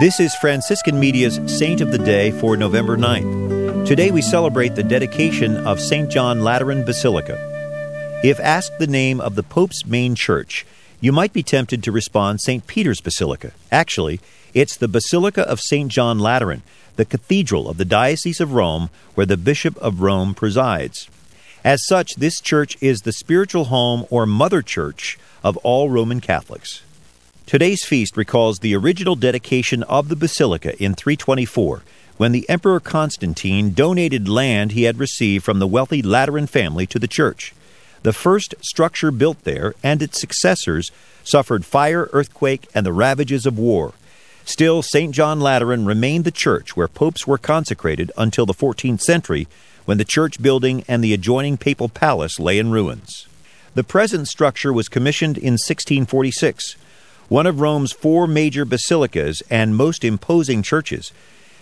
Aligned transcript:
This 0.00 0.20
is 0.20 0.34
Franciscan 0.34 0.98
Media's 0.98 1.38
Saint 1.46 1.82
of 1.82 1.92
the 1.92 1.98
Day 1.98 2.30
for 2.30 2.56
November 2.56 2.96
9th. 2.96 3.86
Today 3.86 4.10
we 4.10 4.22
celebrate 4.22 4.74
the 4.74 4.82
dedication 4.82 5.58
of 5.66 5.78
St. 5.80 6.10
John 6.10 6.40
Lateran 6.40 6.82
Basilica. 6.82 7.36
If 8.24 8.40
asked 8.40 8.78
the 8.78 8.86
name 8.86 9.20
of 9.20 9.34
the 9.34 9.42
Pope's 9.42 9.84
main 9.84 10.14
church, 10.14 10.64
you 11.02 11.12
might 11.12 11.34
be 11.34 11.42
tempted 11.42 11.82
to 11.82 11.92
respond 11.92 12.40
St. 12.40 12.66
Peter's 12.66 13.02
Basilica. 13.02 13.52
Actually, 13.70 14.18
it's 14.54 14.78
the 14.78 14.88
Basilica 14.88 15.42
of 15.42 15.60
St. 15.60 15.92
John 15.92 16.18
Lateran, 16.18 16.62
the 16.96 17.04
cathedral 17.04 17.68
of 17.68 17.76
the 17.76 17.84
Diocese 17.84 18.40
of 18.40 18.54
Rome, 18.54 18.88
where 19.14 19.26
the 19.26 19.36
Bishop 19.36 19.76
of 19.76 20.00
Rome 20.00 20.34
presides. 20.34 21.10
As 21.64 21.84
such, 21.86 22.14
this 22.16 22.40
church 22.40 22.78
is 22.80 23.02
the 23.02 23.12
spiritual 23.12 23.64
home 23.66 24.06
or 24.08 24.24
mother 24.24 24.62
church 24.62 25.18
of 25.44 25.58
all 25.58 25.90
Roman 25.90 26.22
Catholics. 26.22 26.82
Today's 27.52 27.84
feast 27.84 28.16
recalls 28.16 28.60
the 28.60 28.74
original 28.74 29.14
dedication 29.14 29.82
of 29.82 30.08
the 30.08 30.16
basilica 30.16 30.74
in 30.82 30.94
324, 30.94 31.82
when 32.16 32.32
the 32.32 32.48
Emperor 32.48 32.80
Constantine 32.80 33.74
donated 33.74 34.26
land 34.26 34.72
he 34.72 34.84
had 34.84 34.98
received 34.98 35.44
from 35.44 35.58
the 35.58 35.66
wealthy 35.66 36.00
Lateran 36.00 36.46
family 36.46 36.86
to 36.86 36.98
the 36.98 37.06
church. 37.06 37.52
The 38.04 38.14
first 38.14 38.54
structure 38.62 39.10
built 39.10 39.44
there 39.44 39.74
and 39.82 40.00
its 40.00 40.18
successors 40.18 40.90
suffered 41.24 41.66
fire, 41.66 42.08
earthquake, 42.14 42.68
and 42.74 42.86
the 42.86 42.92
ravages 42.94 43.44
of 43.44 43.58
war. 43.58 43.92
Still, 44.46 44.80
St. 44.80 45.14
John 45.14 45.38
Lateran 45.38 45.84
remained 45.84 46.24
the 46.24 46.30
church 46.30 46.74
where 46.74 46.88
popes 46.88 47.26
were 47.26 47.36
consecrated 47.36 48.10
until 48.16 48.46
the 48.46 48.54
14th 48.54 49.02
century, 49.02 49.46
when 49.84 49.98
the 49.98 50.06
church 50.06 50.40
building 50.40 50.84
and 50.88 51.04
the 51.04 51.12
adjoining 51.12 51.58
papal 51.58 51.90
palace 51.90 52.40
lay 52.40 52.58
in 52.58 52.70
ruins. 52.70 53.26
The 53.74 53.84
present 53.84 54.28
structure 54.28 54.72
was 54.72 54.88
commissioned 54.88 55.36
in 55.36 55.58
1646, 55.60 56.76
one 57.32 57.46
of 57.46 57.62
Rome's 57.62 57.92
four 57.92 58.26
major 58.26 58.66
basilicas 58.66 59.42
and 59.48 59.74
most 59.74 60.04
imposing 60.04 60.62
churches. 60.62 61.12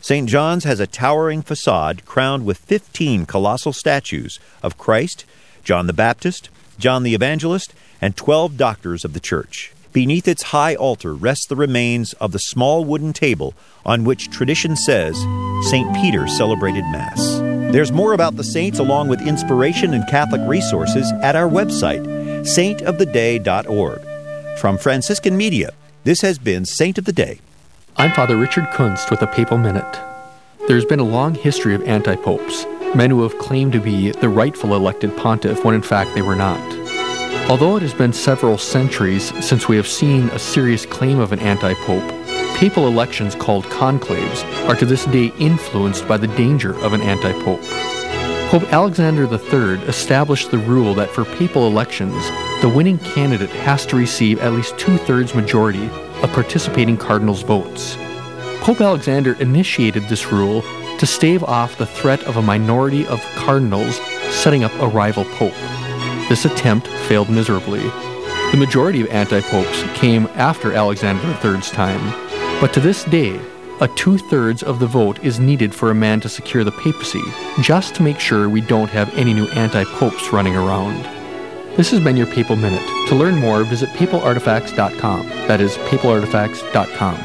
St. 0.01 0.29
John's 0.29 0.65
has 0.65 0.81
a 0.81 0.87
towering 0.89 1.43
facade 1.43 2.05
crowned 2.05 2.45
with 2.45 2.59
15 2.59 3.25
colossal 3.25 3.73
statues 3.73 4.41
of 4.65 4.77
Christ, 4.77 5.25
John 5.63 5.87
the 5.87 5.93
Baptist, 5.93 6.49
John 6.81 7.05
the 7.05 7.15
Evangelist, 7.15 7.73
and 8.01 8.17
12 8.17 8.57
doctors 8.57 9.05
of 9.05 9.13
the 9.13 9.21
church. 9.21 9.73
Beneath 9.93 10.27
its 10.27 10.51
high 10.51 10.75
altar 10.75 11.15
rests 11.15 11.47
the 11.47 11.55
remains 11.55 12.15
of 12.15 12.33
the 12.33 12.41
small 12.41 12.85
wooden 12.85 13.13
table 13.13 13.55
on 13.87 14.03
which 14.03 14.29
tradition 14.29 14.75
says 14.75 15.17
St. 15.71 15.95
Peter 15.95 16.27
celebrated 16.27 16.83
Mass. 16.91 17.39
There's 17.73 17.93
more 17.93 18.13
about 18.13 18.35
the 18.35 18.43
saints 18.43 18.81
along 18.81 19.07
with 19.07 19.25
inspiration 19.25 19.95
and 19.95 20.05
Catholic 20.09 20.41
resources 20.49 21.13
at 21.23 21.37
our 21.37 21.49
website, 21.49 22.05
saintoftheday.org. 22.43 24.10
From 24.59 24.77
Franciscan 24.77 25.37
Media, 25.37 25.73
this 26.05 26.21
has 26.21 26.39
been 26.39 26.67
Saint 26.67 26.99
of 26.99 27.07
the 27.07 27.13
Day. 27.13 27.41
I'm 27.97 28.13
Father 28.13 28.37
Richard 28.37 28.71
Kunst 28.73 29.11
with 29.11 29.23
a 29.23 29.27
Papal 29.27 29.57
Minute. 29.57 29.99
There's 30.69 30.85
been 30.85 31.01
a 31.01 31.05
long 31.05 31.35
history 31.35 31.75
of 31.75 31.83
anti 31.85 32.17
popes, 32.17 32.67
men 32.95 33.11
who 33.11 33.23
have 33.23 33.39
claimed 33.39 33.73
to 33.73 33.81
be 33.81 34.11
the 34.11 34.29
rightful 34.29 34.75
elected 34.75 35.17
pontiff 35.17 35.65
when 35.65 35.75
in 35.75 35.83
fact 35.83 36.15
they 36.15 36.23
were 36.23 36.37
not. 36.37 36.61
Although 37.49 37.77
it 37.77 37.83
has 37.83 37.95
been 37.95 38.13
several 38.13 38.59
centuries 38.59 39.33
since 39.45 39.67
we 39.67 39.77
have 39.77 39.89
seen 39.89 40.29
a 40.29 40.39
serious 40.39 40.85
claim 40.85 41.19
of 41.19 41.33
an 41.33 41.41
anti 41.41 41.73
pope, 41.75 42.07
papal 42.57 42.87
elections 42.87 43.35
called 43.35 43.65
conclaves 43.67 44.45
are 44.69 44.77
to 44.77 44.85
this 44.85 45.07
day 45.07 45.33
influenced 45.39 46.07
by 46.07 46.19
the 46.19 46.29
danger 46.29 46.79
of 46.85 46.93
an 46.93 47.01
anti 47.01 47.33
pope. 47.43 48.00
Pope 48.51 48.73
Alexander 48.73 49.33
III 49.33 49.81
established 49.87 50.51
the 50.51 50.59
rule 50.59 50.93
that 50.93 51.09
for 51.09 51.25
papal 51.25 51.69
elections, 51.69 52.21
the 52.63 52.69
winning 52.69 52.99
candidate 52.99 53.51
has 53.51 53.87
to 53.87 53.95
receive 53.95 54.41
at 54.41 54.53
least 54.53 54.77
two 54.77 54.97
thirds 54.97 55.37
majority 55.37 55.87
of 56.21 56.33
participating 56.33 56.97
cardinals' 56.97 57.43
votes. 57.43 57.97
Pope 58.59 58.81
Alexander 58.81 59.35
initiated 59.35 60.03
this 60.09 60.33
rule 60.33 60.63
to 60.99 61.07
stave 61.07 61.45
off 61.45 61.79
the 61.79 61.87
threat 61.87 62.25
of 62.25 62.39
a 62.39 62.43
minority 62.43 63.07
of 63.07 63.25
cardinals 63.37 64.01
setting 64.35 64.65
up 64.65 64.73
a 64.81 64.89
rival 64.89 65.25
pope. 65.27 65.55
This 66.29 66.45
attempt 66.45 66.89
failed 67.07 67.31
miserably. 67.31 67.85
The 68.51 68.57
majority 68.59 69.01
of 69.01 69.11
anti 69.11 69.43
popes 69.43 69.85
came 69.95 70.27
after 70.35 70.73
Alexander 70.73 71.23
III's 71.45 71.71
time, 71.71 72.01
but 72.61 72.73
to 72.73 72.81
this 72.81 73.05
day, 73.05 73.41
a 73.81 73.89
two 73.89 74.19
thirds 74.19 74.63
of 74.63 74.79
the 74.79 74.87
vote 74.87 75.23
is 75.25 75.41
needed 75.41 75.75
for 75.75 75.91
a 75.91 75.95
man 75.95 76.21
to 76.21 76.29
secure 76.29 76.65
the 76.65 76.73
papacy, 76.73 77.23
just 77.61 77.95
to 77.95 78.03
make 78.03 78.21
sure 78.21 78.49
we 78.49 78.61
don't 78.61 78.91
have 78.91 79.13
any 79.17 79.33
new 79.33 79.47
anti 79.49 79.85
popes 79.85 80.33
running 80.33 80.55
around. 80.55 81.03
This 81.77 81.91
has 81.93 82.01
been 82.01 82.17
your 82.17 82.27
Papal 82.27 82.57
Minute. 82.57 82.87
To 83.09 83.15
learn 83.15 83.37
more, 83.37 83.65
visit 83.65 83.89
papalartifacts.com. 83.91 85.29
That 85.49 85.61
is 85.61 85.77
papalartifacts.com. 85.77 87.19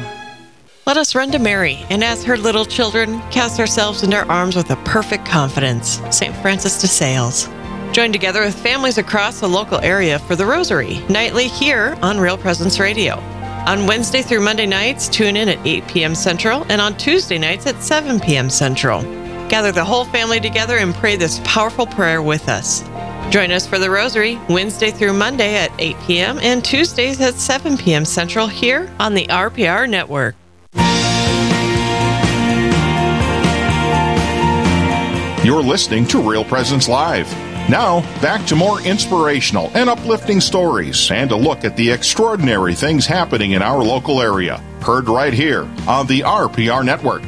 Let 0.86 0.96
us 0.96 1.14
run 1.14 1.32
to 1.32 1.38
Mary 1.38 1.84
and, 1.90 2.02
as 2.04 2.24
her 2.24 2.36
little 2.36 2.64
children, 2.64 3.20
cast 3.30 3.58
ourselves 3.58 4.02
into 4.02 4.16
her 4.16 4.30
arms 4.30 4.56
with 4.56 4.70
a 4.70 4.76
perfect 4.76 5.26
confidence. 5.26 6.00
St. 6.10 6.34
Francis 6.36 6.80
de 6.80 6.86
Sales. 6.86 7.48
Join 7.92 8.12
together 8.12 8.40
with 8.40 8.54
families 8.54 8.98
across 8.98 9.40
the 9.40 9.48
local 9.48 9.78
area 9.80 10.18
for 10.20 10.36
the 10.36 10.46
Rosary, 10.46 11.00
nightly 11.08 11.48
here 11.48 11.98
on 12.02 12.20
Real 12.20 12.38
Presence 12.38 12.78
Radio. 12.78 13.22
On 13.66 13.84
Wednesday 13.84 14.22
through 14.22 14.42
Monday 14.42 14.64
nights, 14.64 15.08
tune 15.08 15.36
in 15.36 15.48
at 15.48 15.58
8 15.66 15.88
p.m. 15.88 16.14
Central, 16.14 16.64
and 16.68 16.80
on 16.80 16.96
Tuesday 16.96 17.36
nights 17.36 17.66
at 17.66 17.82
7 17.82 18.20
p.m. 18.20 18.48
Central. 18.48 19.02
Gather 19.48 19.72
the 19.72 19.84
whole 19.84 20.04
family 20.04 20.38
together 20.38 20.76
and 20.76 20.94
pray 20.94 21.16
this 21.16 21.40
powerful 21.42 21.84
prayer 21.84 22.22
with 22.22 22.48
us. 22.48 22.82
Join 23.28 23.50
us 23.50 23.66
for 23.66 23.80
the 23.80 23.90
Rosary 23.90 24.38
Wednesday 24.48 24.92
through 24.92 25.14
Monday 25.14 25.56
at 25.56 25.72
8 25.80 25.96
p.m. 26.06 26.38
and 26.42 26.64
Tuesdays 26.64 27.20
at 27.20 27.34
7 27.34 27.76
p.m. 27.76 28.04
Central 28.04 28.46
here 28.46 28.88
on 29.00 29.14
the 29.14 29.26
RPR 29.26 29.90
Network. 29.90 30.36
You're 35.44 35.62
listening 35.62 36.06
to 36.06 36.22
Real 36.22 36.44
Presence 36.44 36.88
Live. 36.88 37.45
Now, 37.68 38.00
back 38.22 38.46
to 38.46 38.54
more 38.54 38.80
inspirational 38.82 39.72
and 39.74 39.90
uplifting 39.90 40.40
stories 40.40 41.10
and 41.10 41.32
a 41.32 41.36
look 41.36 41.64
at 41.64 41.76
the 41.76 41.90
extraordinary 41.90 42.74
things 42.74 43.06
happening 43.06 43.52
in 43.52 43.62
our 43.62 43.82
local 43.82 44.22
area. 44.22 44.58
Heard 44.82 45.08
right 45.08 45.32
here 45.32 45.62
on 45.88 46.06
the 46.06 46.20
RPR 46.20 46.84
Network. 46.84 47.22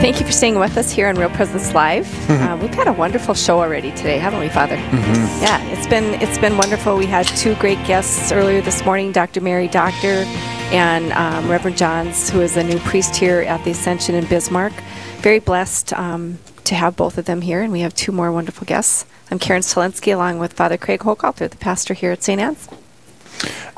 Thank 0.00 0.20
you 0.20 0.26
for 0.26 0.32
staying 0.32 0.58
with 0.58 0.76
us 0.76 0.92
here 0.92 1.08
on 1.08 1.16
Real 1.16 1.30
Presence 1.30 1.72
Live. 1.72 2.30
uh, 2.30 2.58
we've 2.60 2.72
had 2.74 2.88
a 2.88 2.92
wonderful 2.92 3.34
show 3.34 3.58
already 3.58 3.90
today, 3.92 4.18
haven't 4.18 4.38
we, 4.38 4.50
Father? 4.50 4.76
Mm-hmm. 4.76 5.42
Yeah, 5.42 5.64
it's 5.72 5.86
been 5.86 6.20
it's 6.20 6.38
been 6.38 6.56
wonderful. 6.58 6.96
We 6.96 7.06
had 7.06 7.26
two 7.26 7.54
great 7.56 7.84
guests 7.86 8.30
earlier 8.30 8.60
this 8.60 8.84
morning, 8.84 9.12
Dr. 9.12 9.40
Mary 9.40 9.66
Doctor 9.66 10.24
and 10.70 11.10
um, 11.14 11.50
Reverend 11.50 11.78
Johns, 11.78 12.28
who 12.28 12.42
is 12.42 12.56
a 12.58 12.62
new 12.62 12.78
priest 12.80 13.16
here 13.16 13.40
at 13.40 13.64
the 13.64 13.70
Ascension 13.70 14.14
in 14.14 14.26
Bismarck. 14.26 14.74
Very 15.20 15.38
blessed 15.40 15.94
um, 15.94 16.38
to 16.68 16.74
have 16.74 16.96
both 16.96 17.16
of 17.16 17.24
them 17.24 17.40
here, 17.40 17.62
and 17.62 17.72
we 17.72 17.80
have 17.80 17.94
two 17.94 18.12
more 18.12 18.30
wonderful 18.30 18.66
guests. 18.66 19.06
I'm 19.30 19.38
Karen 19.38 19.62
Stolensky, 19.62 20.14
along 20.14 20.38
with 20.38 20.52
Father 20.52 20.76
Craig 20.76 21.00
Hochhalter, 21.00 21.48
the 21.48 21.56
pastor 21.56 21.94
here 21.94 22.12
at 22.12 22.22
St. 22.22 22.40
Anne's. 22.40 22.68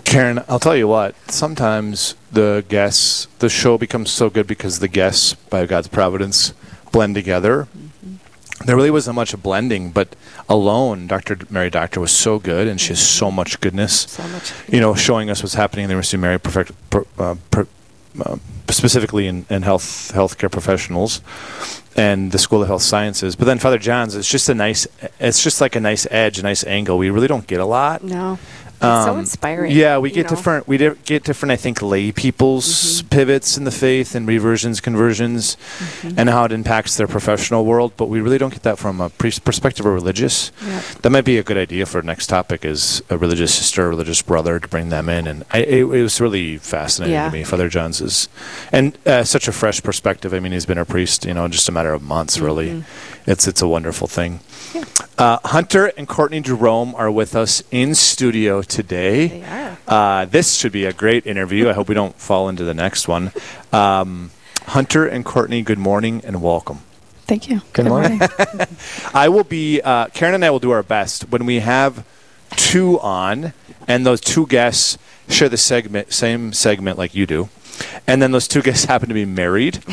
Karen, 0.05 0.43
I'll 0.49 0.59
tell 0.59 0.77
you 0.77 0.89
what, 0.89 1.15
sometimes 1.31 2.17
the 2.33 2.65
guests, 2.69 3.29
the 3.39 3.49
show 3.49 3.79
becomes 3.79 4.11
so 4.11 4.29
good 4.29 4.49
because 4.49 4.81
the 4.81 4.89
guests, 4.89 5.35
by 5.35 5.67
God's 5.67 5.87
providence, 5.87 6.53
blend 6.91 7.15
together. 7.15 7.69
Mm-hmm. 7.77 8.67
There 8.67 8.75
really 8.75 8.91
wasn't 8.91 9.15
much 9.15 9.41
blending, 9.41 9.93
but 9.93 10.17
alone, 10.49 11.07
Dr. 11.07 11.39
Mary 11.49 11.71
Doctor 11.71 12.01
was 12.01 12.11
so 12.11 12.41
good, 12.41 12.67
and 12.67 12.81
she 12.81 12.89
has 12.89 13.07
so 13.07 13.31
much 13.31 13.61
goodness. 13.61 14.01
So 14.01 14.27
much. 14.27 14.53
You 14.69 14.81
know, 14.81 14.97
showing 14.97 15.31
us 15.31 15.45
what's 15.45 15.55
happening 15.55 15.85
in 15.85 15.89
the 15.89 15.93
University 15.93 16.17
of 16.17 16.23
Mary, 16.23 16.41
perfect, 16.41 16.91
per, 16.91 17.07
uh, 17.19 17.37
per, 17.53 17.69
uh, 18.25 18.37
specifically 18.69 19.27
in, 19.27 19.47
in 19.51 19.63
health 19.63 20.13
healthcare 20.15 20.51
professionals 20.51 21.21
and 21.97 22.33
the 22.33 22.39
School 22.39 22.63
of 22.63 22.69
Health 22.69 22.83
Sciences. 22.83 23.37
But 23.37 23.45
then 23.47 23.59
Father 23.59 23.79
John's, 23.79 24.15
it's 24.15 24.29
just 24.29 24.49
a 24.49 24.55
nice, 24.55 24.87
it's 25.19 25.43
just 25.43 25.61
like 25.61 25.77
a 25.77 25.81
nice 25.81 26.07
edge, 26.11 26.39
a 26.39 26.43
nice 26.43 26.65
angle. 26.65 26.99
We 26.99 27.11
really 27.11 27.29
don't 27.29 27.47
get 27.47 27.61
a 27.61 27.65
lot. 27.65 28.03
No. 28.05 28.39
Um, 28.83 29.05
so 29.05 29.17
inspiring. 29.19 29.73
Yeah, 29.73 29.99
we 29.99 30.11
get 30.11 30.25
know? 30.25 30.37
different. 30.37 30.67
We 30.67 30.79
get 30.79 31.25
different. 31.25 31.53
I 31.53 31.57
think 31.57 31.83
lay 31.83 32.13
people's 32.13 32.67
mm-hmm. 32.67 33.09
pivots 33.09 33.59
in 33.59 33.65
the 33.65 33.71
faith 33.71 34.15
and 34.15 34.27
reversions, 34.27 34.81
conversions, 34.81 35.57
mm-hmm. 35.57 36.19
and 36.19 36.31
how 36.31 36.45
it 36.45 36.53
impacts 36.53 36.97
their 36.97 37.07
professional 37.07 37.67
world. 37.67 37.93
But 37.97 38.07
we 38.07 38.21
really 38.21 38.39
don't 38.39 38.53
get 38.53 38.63
that 38.63 38.79
from 38.79 39.01
a 39.01 39.11
pre- 39.11 39.33
perspective 39.45 39.85
of 39.85 39.93
religious. 39.93 40.51
Yep. 40.65 40.85
That 41.03 41.11
might 41.11 41.25
be 41.27 41.37
a 41.37 41.43
good 41.43 41.59
idea 41.59 41.85
for 41.85 42.01
next 42.01 42.29
topic: 42.29 42.65
is 42.65 43.03
a 43.11 43.19
religious 43.19 43.55
sister, 43.55 43.87
a 43.87 43.89
religious 43.91 44.23
brother, 44.23 44.59
to 44.59 44.69
bring 44.69 44.89
them 44.89 45.11
in. 45.11 45.27
And 45.27 45.45
I, 45.53 45.59
it, 45.59 45.81
it, 45.83 46.03
was 46.03 46.21
really 46.21 46.57
fascinating 46.57 47.15
yeah. 47.15 47.29
to 47.29 47.33
me. 47.33 47.45
Father 47.45 47.69
John's 47.69 48.01
is, 48.01 48.29
and 48.73 48.97
uh, 49.07 49.25
such 49.25 49.47
a 49.47 49.53
fresh 49.53 49.83
perspective. 49.83 50.33
I 50.33 50.41
mean, 50.41 50.53
he's 50.53 50.67
been 50.67 50.79
a 50.79 50.87
priest, 50.87 51.27
you 51.27 51.35
know, 51.35 51.45
in 51.45 51.53
just 51.53 51.69
a 51.69 51.73
matter 51.73 51.93
of 51.93 52.03
months. 52.03 52.39
Really, 52.39 52.71
mm-hmm. 52.71 53.31
it's 53.31 53.47
it's 53.47 53.61
a 53.61 53.69
wonderful 53.69 54.07
thing. 54.07 54.41
Yeah. 54.75 54.85
Uh, 55.19 55.39
Hunter 55.45 55.87
and 55.97 56.07
Courtney 56.07 56.41
Jerome 56.41 56.95
are 56.95 57.11
with 57.11 57.35
us 57.35 57.63
in 57.71 57.95
studio 57.95 58.63
today. 58.63 59.27
They 59.27 59.45
are. 59.45 59.79
Uh, 59.87 60.25
this 60.27 60.57
should 60.57 60.73
be 60.73 60.85
a 60.85 60.93
great 60.93 61.27
interview. 61.27 61.69
I 61.69 61.73
hope 61.73 61.89
we 61.89 61.95
don't 61.95 62.15
fall 62.17 62.49
into 62.49 62.65
the 62.65 62.75
next 62.75 63.09
one. 63.09 63.33
Um, 63.73 64.31
Hunter 64.67 65.07
and 65.07 65.25
Courtney, 65.25 65.63
good 65.63 65.79
morning 65.79 66.23
and 66.25 66.41
welcome. 66.41 66.79
Thank 67.27 67.49
you. 67.49 67.61
Good, 67.73 67.85
good 67.85 67.87
morning. 67.87 68.19
morning. 68.19 68.67
I 69.15 69.29
will 69.29 69.45
be, 69.45 69.81
uh, 69.81 70.07
Karen 70.09 70.35
and 70.35 70.45
I 70.45 70.51
will 70.51 70.59
do 70.59 70.71
our 70.71 70.83
best 70.83 71.29
when 71.31 71.47
we 71.47 71.61
have 71.61 72.05
two 72.57 72.99
on 73.01 73.53
and 73.89 74.07
those 74.07 74.21
two 74.21 74.47
guests 74.47 74.99
share 75.29 75.49
the 75.49 75.57
segment, 75.57 76.13
same 76.13 76.53
segment 76.53 76.99
like 76.99 77.15
you 77.15 77.27
do. 77.27 77.49
And 78.07 78.21
then 78.21 78.33
those 78.33 78.49
two 78.49 78.63
guys 78.63 78.85
happen 78.87 79.09
to 79.09 79.15
be 79.15 79.25
married. 79.25 79.79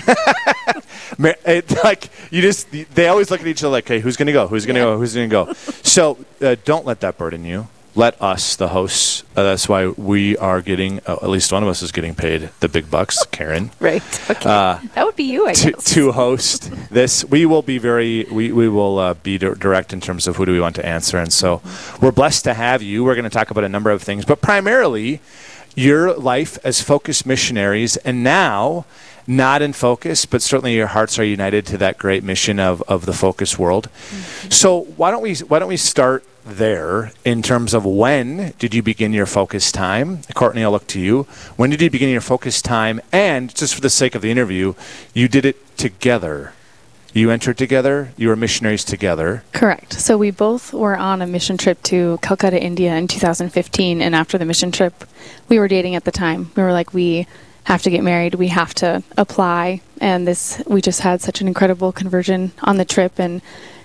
It, 1.19 1.84
like 1.84 2.10
you 2.31 2.42
just, 2.42 2.68
they 2.94 3.07
always 3.07 3.31
look 3.31 3.42
at 3.42 3.48
each 3.48 3.63
other 3.63 3.72
like, 3.72 3.88
"Hey, 3.88 4.00
who's 4.01 4.18
gonna 4.18 4.34
go? 4.34 4.45
Who's 4.48 4.66
gonna 4.66 4.80
go? 4.80 4.98
Who's 4.98 5.16
gonna 5.16 5.28
go?" 5.28 5.54
So 5.54 6.18
uh, 6.42 6.57
don't 6.66 6.86
let 6.86 7.00
that 7.00 7.18
burden 7.18 7.45
you. 7.45 7.69
Let 7.95 8.22
us, 8.22 8.56
the 8.56 8.68
hosts. 8.68 9.24
Uh, 9.36 9.42
that's 9.42 9.68
why 9.68 9.88
we 9.88 10.38
are 10.38 10.62
getting. 10.62 11.00
Uh, 11.07 11.13
at 11.13 11.30
least 11.30 11.51
one 11.51 11.63
of 11.63 11.69
us 11.69 11.81
is 11.81 11.92
getting 11.92 12.13
paid 12.13 12.50
the 12.60 12.69
big 12.69 12.92
bucks, 12.92 13.25
Karen. 13.31 13.72
Right. 13.80 14.04
Okay. 14.30 14.48
Uh, 14.48 14.80
that 14.94 15.06
would 15.06 15.16
be 15.16 15.24
you, 15.24 15.48
I 15.48 15.54
to, 15.54 15.72
guess. 15.72 15.84
to 15.95 16.12
host 16.12 16.72
this. 16.92 17.25
We 17.25 17.48
will 17.48 17.63
be 17.63 17.80
very, 17.80 18.25
we, 18.25 18.51
we 18.51 18.69
will 18.69 19.00
uh, 19.00 19.13
be 19.16 19.39
di- 19.39 19.56
direct 19.56 19.94
in 19.94 20.01
terms 20.01 20.28
of 20.28 20.36
who 20.36 20.45
do 20.45 20.51
we 20.51 20.60
want 20.60 20.75
to 20.75 20.86
answer. 20.86 21.18
And 21.18 21.34
so 21.34 21.63
we're 22.00 22.12
blessed 22.12 22.44
to 22.44 22.54
have 22.54 22.84
you. 22.84 23.04
We're 23.04 23.16
going 23.16 23.24
to 23.24 23.31
talk 23.31 23.50
about 23.50 23.63
a 23.63 23.69
number 23.69 23.89
of 23.89 24.04
things, 24.04 24.25
but 24.25 24.42
primarily 24.42 25.19
your 25.77 26.13
life 26.15 26.57
as 26.65 26.81
focused 26.81 27.25
missionaries 27.25 27.97
and 27.97 28.24
now 28.24 28.85
not 29.27 29.62
in 29.62 29.74
focus, 29.74 30.25
but 30.25 30.41
certainly 30.41 30.74
your 30.74 30.88
hearts 30.88 31.19
are 31.19 31.24
united 31.24 31.65
to 31.68 31.77
that 31.77 31.97
great 31.97 32.24
mission 32.24 32.59
of, 32.59 32.81
of 32.83 33.06
the 33.06 33.13
focus 33.13 33.59
world. 33.59 33.89
Mm-hmm. 33.91 34.50
So 34.50 34.85
why 34.95 35.12
don't 35.12 35.21
we 35.21 35.35
why 35.35 35.59
don't 35.59 35.68
we 35.68 35.77
start 35.77 36.24
there 36.45 37.12
in 37.25 37.44
terms 37.44 37.74
of 37.74 37.85
when 37.85 38.53
did 38.57 38.74
you 38.74 38.81
begin 38.81 39.13
your 39.13 39.25
focus 39.25 39.71
time? 39.71 40.21
Courtney, 40.33 40.63
I'll 40.63 40.71
look 40.71 40.88
to 40.88 41.00
you. 41.00 41.24
When 41.57 41.69
did 41.69 41.81
you 41.81 41.89
begin 41.89 42.09
your 42.09 42.21
focus 42.21 42.62
time? 42.62 43.00
And 43.12 43.53
just 43.53 43.75
for 43.75 43.81
the 43.81 43.89
sake 43.89 44.15
of 44.15 44.21
the 44.21 44.31
interview, 44.31 44.74
you 45.13 45.27
did 45.27 45.45
it 45.45 45.77
together. 45.77 46.53
You 47.13 47.31
entered 47.31 47.57
together. 47.57 48.12
You 48.18 48.30
were 48.30 48.36
missionaries 48.36 48.83
together. 48.83 49.44
Correct. 49.54 49.94
So 49.94 50.18
we 50.18 50.31
both 50.31 50.74
were 50.74 50.95
on 50.95 51.21
a 51.21 51.27
mission 51.27 51.57
trip 51.57 51.81
to 51.83 52.19
Calcutta, 52.21 52.62
India 52.62 52.95
in 52.95 53.07
2015. 53.07 54.01
And 54.01 54.15
after 54.15 54.38
the 54.38 54.45
mission 54.45 54.71
trip, 54.71 55.04
we 55.50 55.59
were 55.59 55.68
dating 55.68 55.95
at 55.95 56.04
the 56.04 56.12
time. 56.12 56.51
We 56.56 56.63
were 56.63 56.74
like, 56.74 56.94
we 56.94 57.27
have 57.63 57.81
to 57.83 57.89
get 57.89 58.04
married. 58.04 58.36
We 58.36 58.48
have 58.50 58.74
to 58.75 59.04
apply. 59.18 59.81
And 60.00 60.27
this, 60.27 60.62
we 60.68 60.81
just 60.81 61.01
had 61.01 61.21
such 61.21 61.42
an 61.42 61.48
incredible 61.48 61.92
conversion 61.92 62.51
on 62.62 62.77
the 62.77 62.86
trip 62.86 63.19
and 63.19 63.42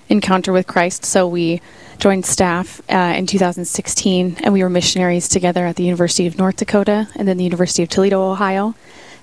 encounter 0.08 0.52
with 0.52 0.66
Christ. 0.66 1.04
So 1.04 1.26
we 1.26 1.60
joined 1.98 2.26
staff 2.26 2.82
uh, 2.90 3.14
in 3.16 3.26
2016 3.26 4.36
and 4.42 4.52
we 4.52 4.62
were 4.62 4.68
missionaries 4.68 5.28
together 5.28 5.66
at 5.66 5.76
the 5.76 5.84
University 5.84 6.26
of 6.26 6.38
North 6.38 6.56
Dakota 6.56 7.08
and 7.16 7.26
then 7.26 7.38
the 7.38 7.44
University 7.44 7.82
of 7.82 7.88
Toledo, 7.88 8.30
Ohio. 8.30 8.74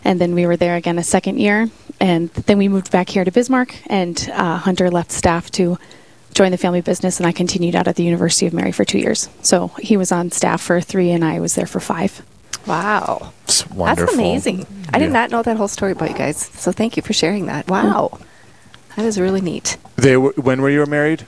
And 0.04 0.20
then 0.20 0.34
we 0.34 0.46
were 0.46 0.58
there 0.58 0.76
again 0.76 0.98
a 0.98 1.04
second 1.04 1.40
year. 1.40 1.70
And 2.00 2.30
then 2.30 2.58
we 2.58 2.68
moved 2.68 2.92
back 2.92 3.10
here 3.10 3.26
to 3.26 3.32
Bismarck, 3.32 3.76
and 3.88 4.30
uh, 4.34 4.58
Hunter 4.58 4.90
left 4.90 5.12
staff 5.12 5.52
to 5.52 5.78
join 6.34 6.52
the 6.52 6.58
family 6.58 6.80
business, 6.80 7.18
and 7.18 7.28
I 7.28 7.34
continued 7.34 7.76
out 7.76 7.88
at 7.88 7.98
the 7.98 8.04
University 8.04 8.46
of 8.46 8.54
Mary 8.54 8.72
for 8.72 8.86
two 8.86 9.00
years. 9.00 9.28
So 9.42 9.68
he 9.80 9.98
was 9.98 10.12
on 10.12 10.32
staff 10.32 10.62
for 10.62 10.80
three, 10.80 11.12
and 11.12 11.26
I 11.26 11.40
was 11.42 11.56
there 11.56 11.66
for 11.66 11.82
five. 11.82 12.22
wow. 12.66 13.34
It's 13.44 13.68
wonderful. 13.70 14.06
That's 14.06 14.16
amazing. 14.16 14.66
I 14.94 15.00
did 15.00 15.12
not 15.12 15.32
know 15.32 15.42
that 15.44 15.58
whole 15.58 15.68
story 15.68 15.92
about 15.92 16.10
you 16.12 16.16
guys. 16.16 16.38
So 16.38 16.72
thank 16.72 16.96
you 16.96 17.04
for 17.04 17.14
sharing 17.14 17.48
that. 17.48 17.68
Wow. 17.68 18.20
That 18.96 19.06
is 19.06 19.20
really 19.20 19.42
neat. 19.42 19.78
They 19.98 20.16
were, 20.18 20.34
when 20.38 20.62
were 20.62 20.70
you 20.70 20.86
married? 20.86 21.26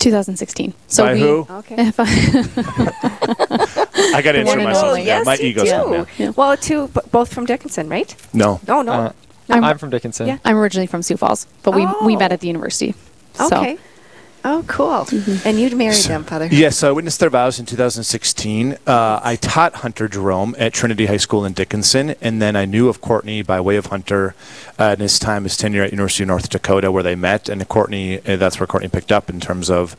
2016. 0.00 0.74
So 0.88 1.04
By 1.04 1.14
we, 1.14 1.20
who? 1.20 1.46
Okay. 1.48 1.76
If 3.94 4.14
I- 4.14 4.18
I 4.18 4.22
got 4.22 4.32
to 4.32 4.38
one 4.38 4.46
answer 4.48 4.58
and 4.58 4.64
myself. 4.68 4.84
only. 4.86 5.02
Yeah, 5.02 5.16
yes, 5.18 5.26
my 5.26 5.34
you 5.36 5.44
ego's 5.46 5.64
do. 5.64 5.70
coming 5.70 6.06
in. 6.18 6.32
Well, 6.34 6.56
two, 6.56 6.88
b- 6.88 7.00
both 7.10 7.32
from 7.32 7.46
Dickinson, 7.46 7.88
right? 7.88 8.14
No. 8.32 8.60
Oh, 8.68 8.82
no. 8.82 8.92
Uh, 8.92 9.12
I'm- 9.50 9.64
I'm, 9.64 9.78
from 9.78 9.90
Dickinson. 9.90 10.26
Yeah. 10.26 10.38
I'm 10.44 10.56
originally 10.56 10.86
from 10.86 11.02
Sioux 11.02 11.16
Falls, 11.16 11.46
but 11.62 11.74
we, 11.74 11.86
we 12.04 12.16
met 12.16 12.30
Oh. 12.30 12.34
at 12.34 12.40
the 12.40 12.46
university. 12.48 12.94
So 13.34 13.46
Okay. 13.46 13.78
Oh, 14.46 14.62
cool. 14.66 15.06
And 15.46 15.58
you'd 15.58 15.74
married 15.74 15.96
them, 16.02 16.22
Father. 16.22 16.46
Yes, 16.50 16.76
so 16.76 16.90
I 16.90 16.92
witnessed 16.92 17.18
their 17.18 17.30
vows 17.30 17.58
in 17.58 17.64
2016. 17.64 18.76
Uh, 18.86 19.18
I 19.24 19.36
taught 19.36 19.76
Hunter 19.76 20.06
Jerome 20.06 20.54
at 20.58 20.74
Trinity 20.74 21.06
High 21.06 21.16
School 21.16 21.46
in 21.46 21.54
Dickinson, 21.54 22.14
and 22.20 22.42
then 22.42 22.54
I 22.54 22.66
knew 22.66 22.90
of 22.90 23.00
Courtney 23.00 23.40
by 23.40 23.58
way 23.62 23.76
of 23.76 23.86
Hunter 23.86 24.34
uh, 24.78 24.94
in 24.98 25.00
his 25.00 25.18
time, 25.18 25.44
his 25.44 25.56
tenure 25.56 25.82
at 25.84 25.92
University 25.92 26.24
of 26.24 26.28
North 26.28 26.50
Dakota, 26.50 26.92
where 26.92 27.02
they 27.02 27.14
met. 27.14 27.48
And 27.48 27.66
Courtney, 27.68 28.18
uh, 28.26 28.36
that's 28.36 28.60
where 28.60 28.66
Courtney 28.66 28.90
picked 28.90 29.10
up 29.12 29.30
in 29.30 29.40
terms 29.40 29.70
of 29.70 29.96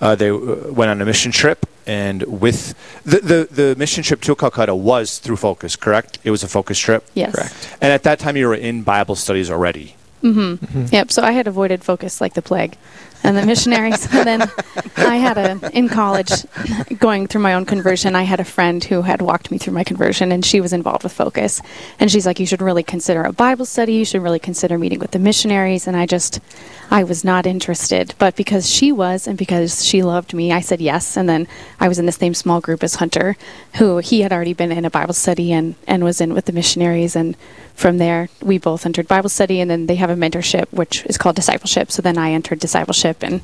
uh, 0.00 0.16
they 0.16 0.28
uh, 0.30 0.36
went 0.72 0.90
on 0.90 1.00
a 1.00 1.04
mission 1.04 1.30
trip, 1.30 1.64
and 1.86 2.22
with 2.22 2.74
the, 3.04 3.18
the 3.20 3.48
the 3.50 3.76
mission 3.76 4.02
trip 4.02 4.20
to 4.22 4.34
Calcutta 4.34 4.74
was 4.74 5.18
through 5.18 5.36
Focus, 5.36 5.76
correct? 5.76 6.18
It 6.24 6.30
was 6.30 6.42
a 6.42 6.48
Focus 6.48 6.78
trip. 6.78 7.04
yes. 7.14 7.34
Correct. 7.34 7.76
And 7.80 7.92
at 7.92 8.02
that 8.04 8.18
time, 8.18 8.36
you 8.36 8.48
were 8.48 8.54
in 8.54 8.82
Bible 8.82 9.16
studies 9.16 9.50
already. 9.50 9.96
Mm-hmm. 10.22 10.86
Yep. 10.90 11.12
So 11.12 11.22
I 11.22 11.32
had 11.32 11.46
avoided 11.46 11.84
focus 11.84 12.20
like 12.20 12.32
the 12.32 12.40
plague, 12.42 12.76
and 13.24 13.36
the 13.36 13.44
missionaries. 13.44 14.06
and 14.12 14.26
then 14.26 14.50
I 14.96 15.16
had 15.16 15.38
a 15.38 15.70
in 15.76 15.88
college, 15.88 16.30
going 16.98 17.26
through 17.26 17.40
my 17.40 17.54
own 17.54 17.64
conversion. 17.64 18.14
I 18.14 18.22
had 18.22 18.38
a 18.38 18.44
friend 18.44 18.84
who 18.84 19.02
had 19.02 19.20
walked 19.20 19.50
me 19.50 19.58
through 19.58 19.72
my 19.72 19.82
conversion, 19.82 20.30
and 20.30 20.44
she 20.44 20.60
was 20.60 20.72
involved 20.72 21.02
with 21.02 21.12
focus. 21.12 21.60
And 21.98 22.10
she's 22.10 22.26
like, 22.26 22.38
"You 22.38 22.46
should 22.46 22.62
really 22.62 22.82
consider 22.82 23.22
a 23.22 23.32
Bible 23.32 23.64
study. 23.64 23.94
You 23.94 24.04
should 24.04 24.22
really 24.22 24.38
consider 24.38 24.78
meeting 24.78 25.00
with 25.00 25.10
the 25.10 25.18
missionaries." 25.18 25.86
And 25.86 25.96
I 25.96 26.06
just, 26.06 26.40
I 26.90 27.02
was 27.02 27.24
not 27.24 27.46
interested. 27.46 28.14
But 28.18 28.36
because 28.36 28.70
she 28.70 28.92
was, 28.92 29.26
and 29.26 29.36
because 29.36 29.84
she 29.84 30.02
loved 30.02 30.34
me, 30.34 30.52
I 30.52 30.60
said 30.60 30.80
yes. 30.80 31.16
And 31.16 31.28
then 31.28 31.48
I 31.80 31.88
was 31.88 31.98
in 31.98 32.06
the 32.06 32.12
same 32.12 32.34
small 32.34 32.60
group 32.60 32.84
as 32.84 32.96
Hunter, 32.96 33.36
who 33.76 33.98
he 33.98 34.20
had 34.20 34.32
already 34.32 34.54
been 34.54 34.70
in 34.70 34.84
a 34.84 34.90
Bible 34.90 35.14
study 35.14 35.52
and 35.52 35.74
and 35.86 36.04
was 36.04 36.20
in 36.20 36.34
with 36.34 36.44
the 36.44 36.52
missionaries 36.52 37.16
and 37.16 37.36
from 37.74 37.98
there 37.98 38.28
we 38.40 38.58
both 38.58 38.86
entered 38.86 39.08
bible 39.08 39.28
study 39.28 39.60
and 39.60 39.70
then 39.70 39.86
they 39.86 39.96
have 39.96 40.10
a 40.10 40.14
mentorship 40.14 40.66
which 40.72 41.04
is 41.06 41.18
called 41.18 41.36
discipleship 41.36 41.90
so 41.90 42.00
then 42.00 42.16
i 42.16 42.30
entered 42.30 42.58
discipleship 42.58 43.13
and 43.22 43.40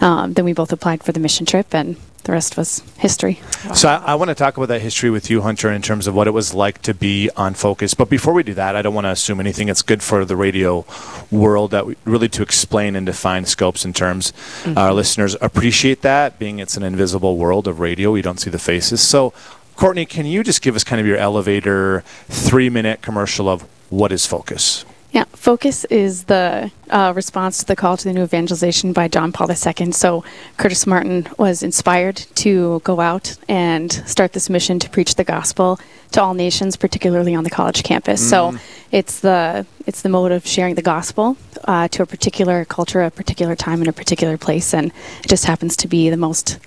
um, 0.00 0.32
then 0.34 0.44
we 0.44 0.52
both 0.52 0.72
applied 0.72 1.02
for 1.02 1.12
the 1.12 1.20
mission 1.20 1.46
trip 1.46 1.74
and 1.74 1.96
the 2.24 2.32
rest 2.32 2.56
was 2.56 2.82
history 2.98 3.40
So 3.74 3.88
I, 3.88 4.12
I 4.12 4.14
want 4.14 4.28
to 4.28 4.34
talk 4.34 4.56
about 4.56 4.68
that 4.68 4.82
history 4.82 5.10
with 5.10 5.30
you, 5.30 5.40
Hunter, 5.40 5.70
in 5.70 5.80
terms 5.82 6.06
of 6.06 6.14
what 6.14 6.26
it 6.26 6.32
was 6.32 6.52
like 6.52 6.82
to 6.82 6.94
be 6.94 7.30
on 7.36 7.54
Focus. 7.54 7.94
But 7.94 8.10
before 8.10 8.34
we 8.34 8.42
do 8.42 8.54
that, 8.54 8.76
I 8.76 8.82
don't 8.82 8.94
want 8.94 9.06
to 9.06 9.10
assume 9.10 9.40
anything. 9.40 9.68
It's 9.68 9.82
good 9.82 10.02
for 10.02 10.24
the 10.24 10.36
radio 10.36 10.84
world 11.30 11.70
that 11.70 11.86
we, 11.86 11.96
really 12.04 12.28
to 12.30 12.42
explain 12.42 12.94
and 12.94 13.06
define 13.06 13.46
scopes 13.46 13.84
and 13.84 13.96
terms. 13.96 14.32
Our 14.76 14.92
listeners 14.92 15.36
appreciate 15.40 16.02
that, 16.02 16.38
being 16.38 16.58
it's 16.58 16.76
an 16.76 16.82
invisible 16.82 17.36
world 17.36 17.66
of 17.66 17.80
radio. 17.80 18.12
We 18.12 18.22
don't 18.22 18.38
see 18.38 18.50
the 18.50 18.58
faces. 18.58 19.00
So, 19.00 19.32
Courtney, 19.76 20.04
can 20.04 20.26
you 20.26 20.44
just 20.44 20.60
give 20.60 20.76
us 20.76 20.84
kind 20.84 21.00
of 21.00 21.06
your 21.06 21.16
elevator 21.16 22.04
three-minute 22.28 23.00
commercial 23.00 23.48
of 23.48 23.62
what 23.88 24.12
is 24.12 24.26
Focus? 24.26 24.84
Yeah, 25.12 25.24
focus 25.32 25.84
is 25.86 26.24
the 26.24 26.70
uh, 26.88 27.12
response 27.16 27.58
to 27.58 27.66
the 27.66 27.74
call 27.74 27.96
to 27.96 28.04
the 28.04 28.12
new 28.12 28.22
evangelization 28.22 28.92
by 28.92 29.08
John 29.08 29.32
Paul 29.32 29.50
II. 29.50 29.90
So 29.90 30.22
Curtis 30.56 30.86
Martin 30.86 31.28
was 31.36 31.64
inspired 31.64 32.16
to 32.36 32.80
go 32.84 33.00
out 33.00 33.36
and 33.48 33.92
start 33.92 34.34
this 34.34 34.48
mission 34.48 34.78
to 34.78 34.88
preach 34.88 35.16
the 35.16 35.24
gospel 35.24 35.80
to 36.12 36.22
all 36.22 36.34
nations, 36.34 36.76
particularly 36.76 37.34
on 37.34 37.42
the 37.42 37.50
college 37.50 37.82
campus. 37.82 38.28
So 38.28 38.54
it's 38.92 39.18
the 39.20 39.66
it's 39.84 40.02
the 40.02 40.08
mode 40.08 40.30
of 40.30 40.46
sharing 40.46 40.76
the 40.76 40.82
gospel 40.82 41.36
uh, 41.64 41.88
to 41.88 42.02
a 42.02 42.06
particular 42.06 42.64
culture, 42.64 43.02
a 43.02 43.10
particular 43.10 43.56
time, 43.56 43.82
in 43.82 43.88
a 43.88 43.92
particular 43.92 44.38
place, 44.38 44.72
and 44.72 44.92
it 45.24 45.28
just 45.28 45.44
happens 45.44 45.76
to 45.78 45.88
be 45.88 46.08
the 46.10 46.16
most 46.16 46.60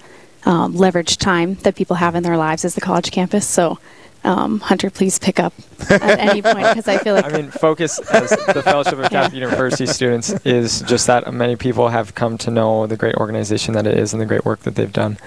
um, 0.46 0.74
leveraged 0.74 1.20
time 1.20 1.56
that 1.64 1.76
people 1.76 1.96
have 1.96 2.14
in 2.16 2.24
their 2.24 2.38
lives 2.38 2.66
is 2.66 2.76
the 2.76 2.82
college 2.82 3.12
campus. 3.12 3.48
So. 3.48 3.80
Um, 4.26 4.62
Hunter, 4.62 4.90
please 4.90 5.20
pick 5.20 5.40
up 5.40 5.54
at 5.90 6.02
any 6.20 6.42
point 6.42 6.68
because 6.70 6.88
I 6.88 6.98
feel 6.98 7.14
like 7.14 7.26
I 7.26 7.30
mean, 7.30 7.52
focus 7.52 8.00
as 8.00 8.30
the 8.30 8.62
Fellowship 8.64 8.98
of 8.98 9.10
Catholic 9.10 9.34
University 9.42 9.86
students 9.86 10.32
is 10.46 10.82
just 10.82 11.08
that 11.08 11.34
many 11.34 11.58
people 11.58 11.90
have 11.90 12.16
come 12.16 12.38
to 12.40 12.52
know 12.52 12.88
the 12.88 12.96
great 12.96 13.16
organization 13.16 13.74
that 13.74 13.86
it 13.86 13.98
is 13.98 14.14
and 14.14 14.22
the 14.22 14.26
great 14.26 14.46
work 14.46 14.62
that 14.62 14.76
they've 14.76 14.94
done, 14.94 15.18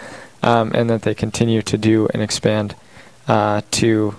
um, 0.43 0.73
and 0.75 0.89
that 0.89 1.03
they 1.03 1.15
continue 1.15 1.61
to 1.63 1.77
do 1.77 2.09
and 2.15 2.23
expand 2.23 2.75
uh, 3.29 3.61
to 3.73 4.15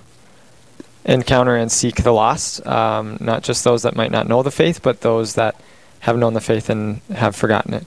encounter 1.05 1.55
and 1.55 1.71
seek 1.71 2.03
the 2.03 2.11
lost, 2.11 2.65
um, 2.67 3.17
not 3.19 3.41
just 3.41 3.63
those 3.63 3.81
that 3.81 3.95
might 3.95 4.11
not 4.11 4.27
know 4.27 4.43
the 4.43 4.51
faith, 4.51 4.83
but 4.83 5.01
those 5.01 5.35
that 5.35 5.59
have 6.01 6.17
known 6.17 6.33
the 6.33 6.41
faith 6.41 6.69
and 6.69 7.01
have 7.15 7.35
forgotten 7.35 7.73
it. 7.73 7.85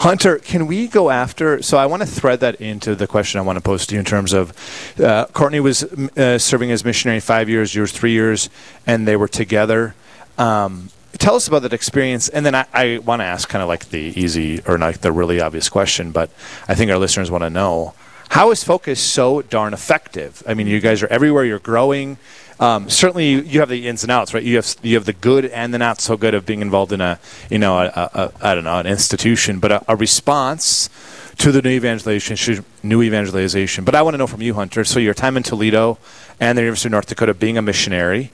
Hunter, 0.00 0.38
can 0.38 0.66
we 0.66 0.86
go 0.86 1.10
after? 1.10 1.62
So 1.62 1.78
I 1.78 1.86
want 1.86 2.02
to 2.02 2.06
thread 2.06 2.40
that 2.40 2.60
into 2.60 2.94
the 2.94 3.06
question 3.06 3.38
I 3.38 3.42
want 3.42 3.56
to 3.56 3.60
pose 3.60 3.86
to 3.86 3.94
you 3.94 3.98
in 3.98 4.04
terms 4.04 4.32
of 4.32 4.52
uh, 5.00 5.26
Courtney 5.26 5.60
was 5.60 5.84
uh, 5.84 6.38
serving 6.38 6.70
as 6.70 6.84
missionary 6.84 7.20
five 7.20 7.48
years, 7.48 7.74
yours 7.74 7.92
three 7.92 8.12
years, 8.12 8.50
and 8.86 9.06
they 9.06 9.16
were 9.16 9.28
together. 9.28 9.94
Um, 10.38 10.90
tell 11.18 11.34
us 11.34 11.48
about 11.48 11.62
that 11.62 11.72
experience, 11.72 12.28
and 12.28 12.44
then 12.46 12.54
I, 12.54 12.66
I 12.72 12.98
want 12.98 13.20
to 13.20 13.24
ask 13.24 13.48
kind 13.48 13.62
of 13.62 13.68
like 13.68 13.90
the 13.90 13.98
easy 13.98 14.62
or 14.66 14.78
like 14.78 15.00
the 15.00 15.12
really 15.12 15.40
obvious 15.40 15.68
question, 15.68 16.12
but 16.12 16.30
I 16.68 16.74
think 16.74 16.90
our 16.90 16.98
listeners 16.98 17.30
want 17.30 17.44
to 17.44 17.50
know 17.50 17.94
how 18.30 18.52
is 18.52 18.62
Focus 18.62 19.00
so 19.00 19.42
darn 19.42 19.74
effective? 19.74 20.42
I 20.46 20.54
mean, 20.54 20.68
you 20.68 20.78
guys 20.78 21.02
are 21.02 21.08
everywhere. 21.08 21.44
You're 21.44 21.58
growing. 21.58 22.16
Um, 22.60 22.90
certainly, 22.90 23.30
you, 23.30 23.60
have 23.60 23.70
the 23.70 23.88
ins 23.88 24.02
and 24.02 24.12
outs, 24.12 24.34
right? 24.34 24.42
You 24.42 24.56
have 24.56 24.76
you 24.82 24.94
have 24.96 25.06
the 25.06 25.14
good 25.14 25.46
and 25.46 25.72
the 25.72 25.78
not 25.78 25.98
so 25.98 26.18
good 26.18 26.34
of 26.34 26.44
being 26.44 26.60
involved 26.60 26.92
in 26.92 27.00
a, 27.00 27.18
you 27.48 27.58
know, 27.58 27.78
a, 27.78 27.86
a, 27.86 28.10
a, 28.14 28.32
I 28.42 28.54
don't 28.54 28.64
know, 28.64 28.78
an 28.78 28.86
institution, 28.86 29.60
but 29.60 29.72
a, 29.72 29.84
a 29.88 29.96
response 29.96 30.90
to 31.38 31.52
the 31.52 31.62
new 31.62 31.70
evangelization, 31.70 32.62
new 32.82 33.00
evangelization. 33.00 33.84
But 33.84 33.94
I 33.94 34.02
want 34.02 34.12
to 34.12 34.18
know 34.18 34.26
from 34.26 34.42
you, 34.42 34.52
Hunter. 34.52 34.84
So 34.84 35.00
your 35.00 35.14
time 35.14 35.38
in 35.38 35.42
Toledo 35.42 35.96
and 36.38 36.58
the 36.58 36.62
University 36.62 36.88
of 36.88 36.92
North 36.92 37.06
Dakota, 37.06 37.32
being 37.32 37.56
a 37.56 37.62
missionary, 37.62 38.30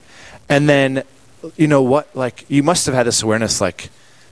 and 0.48 0.68
then, 0.68 1.04
you 1.56 1.68
know 1.68 1.82
what? 1.82 2.14
Like 2.16 2.44
you 2.48 2.64
must 2.64 2.84
have 2.86 2.96
had 2.96 3.06
this 3.06 3.22
awareness, 3.22 3.60
like, 3.60 3.90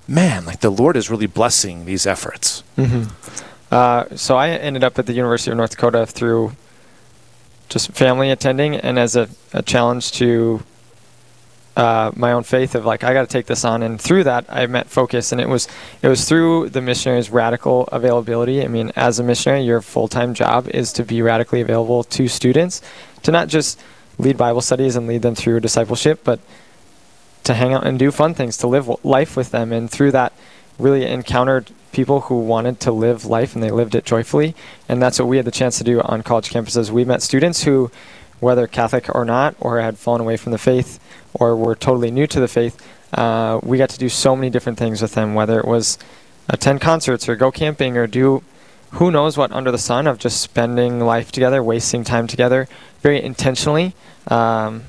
man, 0.09 0.45
like 0.45 0.59
the 0.59 0.71
Lord 0.71 0.97
is 0.97 1.09
really 1.09 1.27
blessing 1.29 1.85
these 1.85 2.05
efforts. 2.05 2.65
Uh, 3.71 4.17
so 4.17 4.37
I 4.37 4.51
ended 4.51 4.83
up 4.83 4.99
at 4.99 5.07
the 5.07 5.13
University 5.13 5.53
of 5.53 5.57
North 5.57 5.71
Dakota 5.71 6.05
through 6.05 6.53
just 7.75 7.91
family 7.91 8.31
attending 8.31 8.77
and 8.77 9.01
as 9.01 9.17
a, 9.17 9.29
a 9.53 9.61
challenge 9.61 10.13
to 10.13 10.63
uh, 11.77 12.13
my 12.15 12.31
own 12.31 12.45
faith 12.45 12.77
of 12.77 12.87
like 12.87 13.03
I 13.03 13.13
got 13.13 13.23
to 13.23 13.27
take 13.27 13.47
this 13.47 13.65
on, 13.65 13.83
and 13.83 14.01
through 14.01 14.25
that 14.25 14.45
I 14.49 14.65
met 14.67 14.87
focus, 14.87 15.33
and 15.33 15.41
it 15.41 15.49
was 15.49 15.67
it 16.03 16.07
was 16.09 16.29
through 16.29 16.69
the 16.69 16.81
missionary's 16.81 17.31
radical 17.31 17.89
availability. 17.89 18.63
I 18.63 18.69
mean, 18.69 18.93
as 18.95 19.19
a 19.19 19.25
missionary, 19.25 19.63
your 19.63 19.81
full 19.81 20.07
time 20.07 20.35
job 20.35 20.69
is 20.69 20.93
to 20.93 21.05
be 21.05 21.21
radically 21.21 21.61
available 21.61 22.05
to 22.05 22.29
students, 22.29 22.81
to 23.25 23.33
not 23.33 23.49
just 23.49 23.83
lead 24.19 24.37
Bible 24.37 24.61
studies 24.61 24.95
and 24.95 25.09
lead 25.09 25.23
them 25.23 25.35
through 25.35 25.59
discipleship, 25.59 26.21
but 26.23 26.39
to 27.43 27.55
hang 27.55 27.75
out 27.75 27.85
and 27.85 27.99
do 27.99 28.13
fun 28.13 28.35
things, 28.35 28.57
to 28.59 28.69
live 28.69 28.89
life 29.05 29.37
with 29.37 29.51
them, 29.51 29.73
and 29.73 29.91
through 29.91 30.13
that, 30.13 30.33
really 30.79 31.07
encountered 31.07 31.71
people 31.93 32.23
who 32.23 32.41
wanted 32.41 32.81
to 32.81 32.93
live 32.93 33.25
life 33.25 33.55
and 33.55 33.63
they 33.63 33.71
lived 33.71 33.95
it 33.95 34.05
joyfully, 34.05 34.55
and 34.89 35.01
that's 35.01 35.19
what 35.19 35.29
we 35.29 35.37
had 35.37 35.47
the 35.47 35.51
chance 35.51 35.79
to 35.79 35.85
do 35.85 36.01
on 36.01 36.23
college 36.23 36.51
campuses. 36.51 36.91
We 36.91 37.05
met 37.05 37.23
students 37.23 37.63
who, 37.63 37.91
whether 38.41 38.67
Catholic 38.67 39.15
or 39.15 39.25
not, 39.25 39.55
or 39.61 39.81
had 39.81 39.99
fallen 39.99 40.21
away 40.21 40.37
from 40.37 40.53
the 40.53 40.59
faith 40.59 40.99
or 41.33 41.57
were 41.57 41.75
totally 41.75 42.11
new 42.11 42.27
to 42.27 42.41
the 42.41 42.49
faith, 42.49 42.85
uh, 43.13 43.61
we 43.63 43.79
got 43.79 43.91
to 43.91 43.99
do 43.99 44.09
so 44.09 44.35
many 44.35 44.51
different 44.51 44.79
things 44.79 45.01
with 45.01 45.15
them, 45.15 45.35
whether 45.35 45.61
it 45.61 45.67
was 45.67 45.99
attend 46.49 46.81
concerts 46.81 47.29
or 47.29 47.37
go 47.37 47.51
camping 47.51 47.97
or 47.97 48.07
do 48.07 48.43
who 48.93 49.11
knows 49.11 49.37
what 49.37 49.51
under 49.51 49.73
the 49.73 49.79
sun 49.79 50.07
of 50.07 50.19
just 50.19 50.41
spending 50.41 51.01
life 51.01 51.33
together, 51.33 51.63
wasting 51.63 52.05
time 52.05 52.27
together 52.27 52.69
very 53.01 53.21
intentionally. 53.21 53.95
Um, 54.29 54.85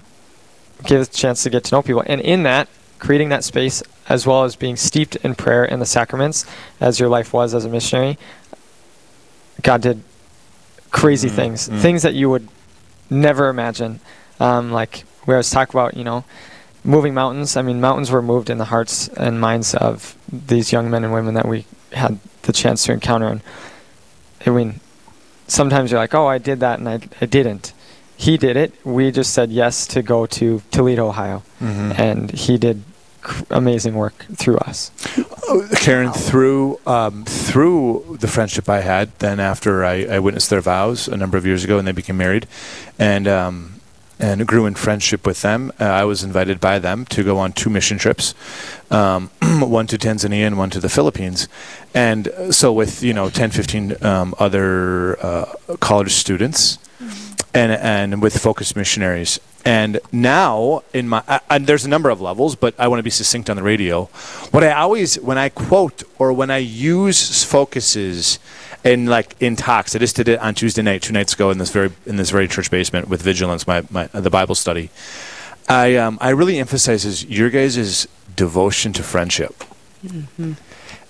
give 0.84 1.02
a 1.02 1.06
chance 1.06 1.44
to 1.44 1.50
get 1.50 1.64
to 1.66 1.76
know 1.76 1.82
people. 1.82 2.04
And 2.06 2.22
in 2.22 2.44
that, 2.44 2.68
creating 3.00 3.30
that 3.30 3.44
space 3.44 3.84
as 4.08 4.28
well 4.28 4.44
as 4.44 4.56
being 4.56 4.76
steeped 4.76 5.16
in 5.18 5.36
prayer 5.36 5.64
and 5.64 5.82
the 5.82 5.86
sacraments 5.86 6.46
as 6.80 7.00
your 7.00 7.10
life 7.10 7.34
was 7.34 7.54
as 7.54 7.66
a 7.66 7.70
missionary, 7.70 8.18
God 9.62 9.82
did 9.82 10.04
crazy 10.92 11.28
mm-hmm. 11.28 11.36
things, 11.36 11.68
mm-hmm. 11.68 11.80
things 11.80 12.04
that 12.04 12.14
you 12.14 12.30
would 12.30 12.48
never 13.10 13.50
imagine. 13.50 14.00
Um, 14.40 14.72
like 14.72 15.04
we 15.26 15.34
always 15.34 15.50
talk 15.50 15.70
about, 15.70 15.98
you 15.98 16.04
know, 16.04 16.24
moving 16.84 17.14
mountains. 17.14 17.58
I 17.58 17.62
mean, 17.62 17.82
mountains 17.82 18.12
were 18.12 18.22
moved 18.22 18.50
in 18.50 18.58
the 18.58 18.66
hearts 18.66 19.08
and 19.10 19.42
minds 19.42 19.74
of 19.74 20.16
these 20.32 20.72
young 20.72 20.90
men 20.90 21.04
and 21.04 21.14
women 21.14 21.34
that 21.34 21.48
we 21.48 21.66
had 21.92 22.20
the 22.44 22.54
chance 22.54 22.86
to 22.86 22.94
encounter. 22.94 23.28
And 23.28 23.42
I 24.46 24.52
mean, 24.52 24.80
sometimes 25.48 25.92
you're 25.92 26.00
like, 26.00 26.14
oh, 26.14 26.28
I 26.28 26.38
did 26.38 26.60
that 26.60 26.80
and 26.80 26.88
I, 26.88 27.00
I 27.22 27.26
didn't. 27.26 27.74
He 28.18 28.38
did 28.38 28.58
it. 28.58 28.74
We 28.86 29.12
just 29.12 29.34
said 29.34 29.52
yes 29.52 29.88
to 29.88 30.02
go 30.02 30.26
to 30.28 30.62
Toledo, 30.72 31.08
Ohio. 31.08 31.44
Mm-hmm. 31.62 31.92
And 31.98 32.32
he 32.32 32.58
did 32.58 32.84
amazing 33.50 33.96
work 33.96 34.26
through 34.36 34.58
us. 34.58 34.92
Oh, 35.48 35.68
Karen, 35.76 36.12
through 36.12 36.80
um, 36.86 37.26
through 37.26 38.18
the 38.20 38.28
friendship 38.28 38.70
I 38.70 38.82
had, 38.82 39.18
then 39.20 39.40
after 39.40 39.84
I, 39.84 40.06
I, 40.06 40.20
witnessed 40.20 40.50
their 40.50 40.62
vows 40.62 41.08
a 41.08 41.18
number 41.18 41.38
of 41.38 41.46
years 41.46 41.64
ago, 41.64 41.78
and 41.78 41.88
they 41.88 41.92
became 41.92 42.18
married, 42.18 42.48
and 43.00 43.28
um, 43.28 43.76
and 44.20 44.48
grew 44.48 44.66
in 44.66 44.76
friendship 44.76 45.26
with 45.26 45.42
them. 45.42 45.72
Uh, 45.80 45.86
I 45.86 46.04
was 46.06 46.24
invited 46.24 46.60
by 46.60 46.80
them 46.80 47.06
to 47.06 47.24
go 47.24 47.38
on 47.38 47.52
two 47.52 47.70
mission 47.70 47.98
trips, 47.98 48.34
um, 48.92 49.30
one 49.42 49.88
to 49.88 49.98
Tanzania 49.98 50.48
and 50.48 50.58
one 50.58 50.70
to 50.72 50.80
the 50.80 50.90
Philippines. 50.90 51.48
And 51.94 52.32
so, 52.52 52.72
with 52.72 53.04
you 53.04 53.14
know 53.14 53.30
10, 53.30 53.52
15 53.52 54.04
um, 54.04 54.36
other 54.40 55.24
uh, 55.24 55.54
college 55.80 56.14
students, 56.14 56.80
and 57.56 57.72
and 57.72 58.22
with 58.22 58.38
focused 58.38 58.76
missionaries. 58.76 59.40
And 59.64 60.00
now 60.12 60.84
in 60.94 61.10
my 61.10 61.24
uh, 61.28 61.40
and 61.50 61.66
there's 61.66 61.86
a 61.86 61.90
number 61.90 62.10
of 62.10 62.22
levels, 62.22 62.56
but 62.56 62.76
I 62.80 62.88
want 62.88 63.00
to 63.00 63.04
be 63.04 63.10
succinct 63.10 63.50
on 63.50 63.56
the 63.56 63.64
radio. 63.64 64.06
What 64.52 64.64
I 64.64 64.72
always 64.74 65.16
when 65.20 65.38
I 65.38 65.50
quote 65.50 66.04
or 66.20 66.34
when 66.34 66.52
I 66.52 66.58
use 66.58 67.44
focuses 67.44 68.40
in 68.86 69.08
like 69.08 69.36
in 69.42 69.56
talks. 69.56 69.96
I 69.96 70.00
just 70.00 70.16
did 70.16 70.28
it 70.28 70.40
on 70.40 70.54
Tuesday 70.54 70.84
night, 70.84 71.02
two 71.02 71.14
nights 71.14 71.34
ago, 71.34 71.50
in 71.50 71.58
this 71.58 71.72
very 71.72 71.92
in 72.06 72.16
this 72.16 72.30
very 72.30 72.48
church 72.48 72.70
basement 72.70 73.10
with 73.10 73.22
vigilance, 73.22 73.68
my, 73.68 73.84
my 73.90 74.08
the 74.08 74.30
Bible 74.30 74.56
study. 74.56 74.92
I 75.68 75.96
um, 75.96 76.18
I 76.22 76.30
really 76.30 76.60
emphasizes 76.60 77.26
your 77.26 77.50
guys' 77.50 78.08
devotion 78.36 78.94
to 78.94 79.04
friendship. 79.04 79.64
Mm-hmm. 80.06 80.54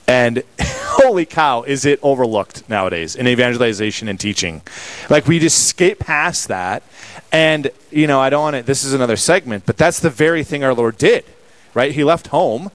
And 0.07 0.43
holy 0.59 1.25
cow, 1.25 1.63
is 1.63 1.85
it 1.85 2.00
overlooked 2.01 2.67
nowadays 2.69 3.15
in 3.15 3.27
evangelization 3.27 4.07
and 4.07 4.19
teaching? 4.19 4.62
Like 5.09 5.27
we 5.27 5.39
just 5.39 5.67
skate 5.67 6.00
past 6.00 6.47
that, 6.47 6.83
and 7.31 7.71
you 7.91 8.07
know 8.07 8.19
I 8.19 8.29
don't 8.29 8.41
want 8.41 8.55
to. 8.57 8.63
This 8.63 8.83
is 8.83 8.93
another 8.93 9.17
segment, 9.17 9.65
but 9.65 9.77
that's 9.77 10.00
the 10.00 10.09
very 10.09 10.43
thing 10.43 10.63
our 10.63 10.74
Lord 10.74 10.97
did, 10.97 11.25
right? 11.74 11.91
He 11.91 12.03
left 12.03 12.27
home 12.27 12.71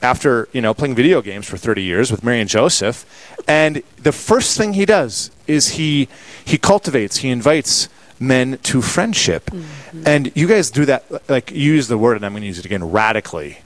after 0.00 0.48
you 0.52 0.60
know 0.60 0.72
playing 0.72 0.94
video 0.94 1.20
games 1.20 1.46
for 1.46 1.56
30 1.56 1.82
years 1.82 2.10
with 2.10 2.22
Mary 2.22 2.40
and 2.40 2.48
Joseph, 2.48 3.04
and 3.48 3.82
the 3.96 4.12
first 4.12 4.56
thing 4.56 4.74
he 4.74 4.84
does 4.84 5.30
is 5.46 5.70
he 5.70 6.08
he 6.44 6.58
cultivates, 6.58 7.18
he 7.18 7.30
invites 7.30 7.88
men 8.20 8.58
to 8.64 8.82
friendship, 8.82 9.46
mm-hmm. 9.46 10.02
and 10.06 10.32
you 10.36 10.46
guys 10.46 10.70
do 10.70 10.84
that 10.84 11.04
like 11.28 11.50
use 11.50 11.88
the 11.88 11.98
word, 11.98 12.16
and 12.16 12.24
I'm 12.24 12.32
going 12.32 12.42
to 12.42 12.46
use 12.46 12.58
it 12.58 12.64
again 12.64 12.90
radically, 12.90 13.58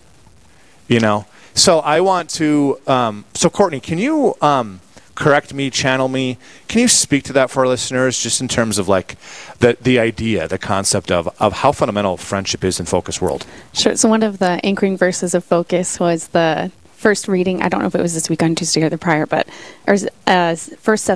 you 0.88 1.00
know. 1.00 1.26
So 1.54 1.80
I 1.80 2.00
want 2.00 2.30
to. 2.30 2.78
Um, 2.87 3.25
so 3.35 3.50
Courtney, 3.50 3.80
can 3.80 3.99
you? 3.99 4.35
Um, 4.40 4.80
correct 5.14 5.52
me, 5.52 5.71
channel 5.71 6.09
me. 6.09 6.38
Can 6.68 6.80
you 6.80 6.88
speak 6.88 7.25
to 7.25 7.32
that 7.35 7.50
for 7.50 7.61
our 7.61 7.68
listeners, 7.68 8.18
just 8.18 8.40
in 8.40 8.49
terms 8.49 8.78
of 8.78 8.88
like 8.88 9.16
the 9.59 9.76
the 9.80 9.99
idea, 9.99 10.49
the 10.49 10.59
concept 10.59 11.11
of 11.11 11.28
of 11.38 11.52
how 11.54 11.73
fundamental 11.73 12.16
friendship 12.16 12.64
is 12.64 12.80
in 12.80 12.87
Focus 12.87 13.21
World? 13.21 13.47
Sure. 13.73 13.97
So 13.97 14.09
one 14.09 14.23
of 14.23 14.38
the 14.38 14.61
anchoring 14.64 14.97
verses 14.97 15.35
of 15.35 15.44
Focus 15.44 16.00
was 16.00 16.28
the 16.28 16.71
first 16.94 17.28
reading. 17.28 17.62
I 17.62 17.68
don't 17.68 17.80
know 17.80 17.88
if 17.88 17.94
it 17.94 18.02
was 18.02 18.14
this 18.14 18.30
week 18.30 18.42
on 18.42 18.54
Tuesday 18.54 18.82
or 18.82 18.88
the 18.88 18.99
prior, 18.99 19.26
but 19.26 19.49
or 19.87 19.97
uh, 20.26 20.56
first 20.56 21.11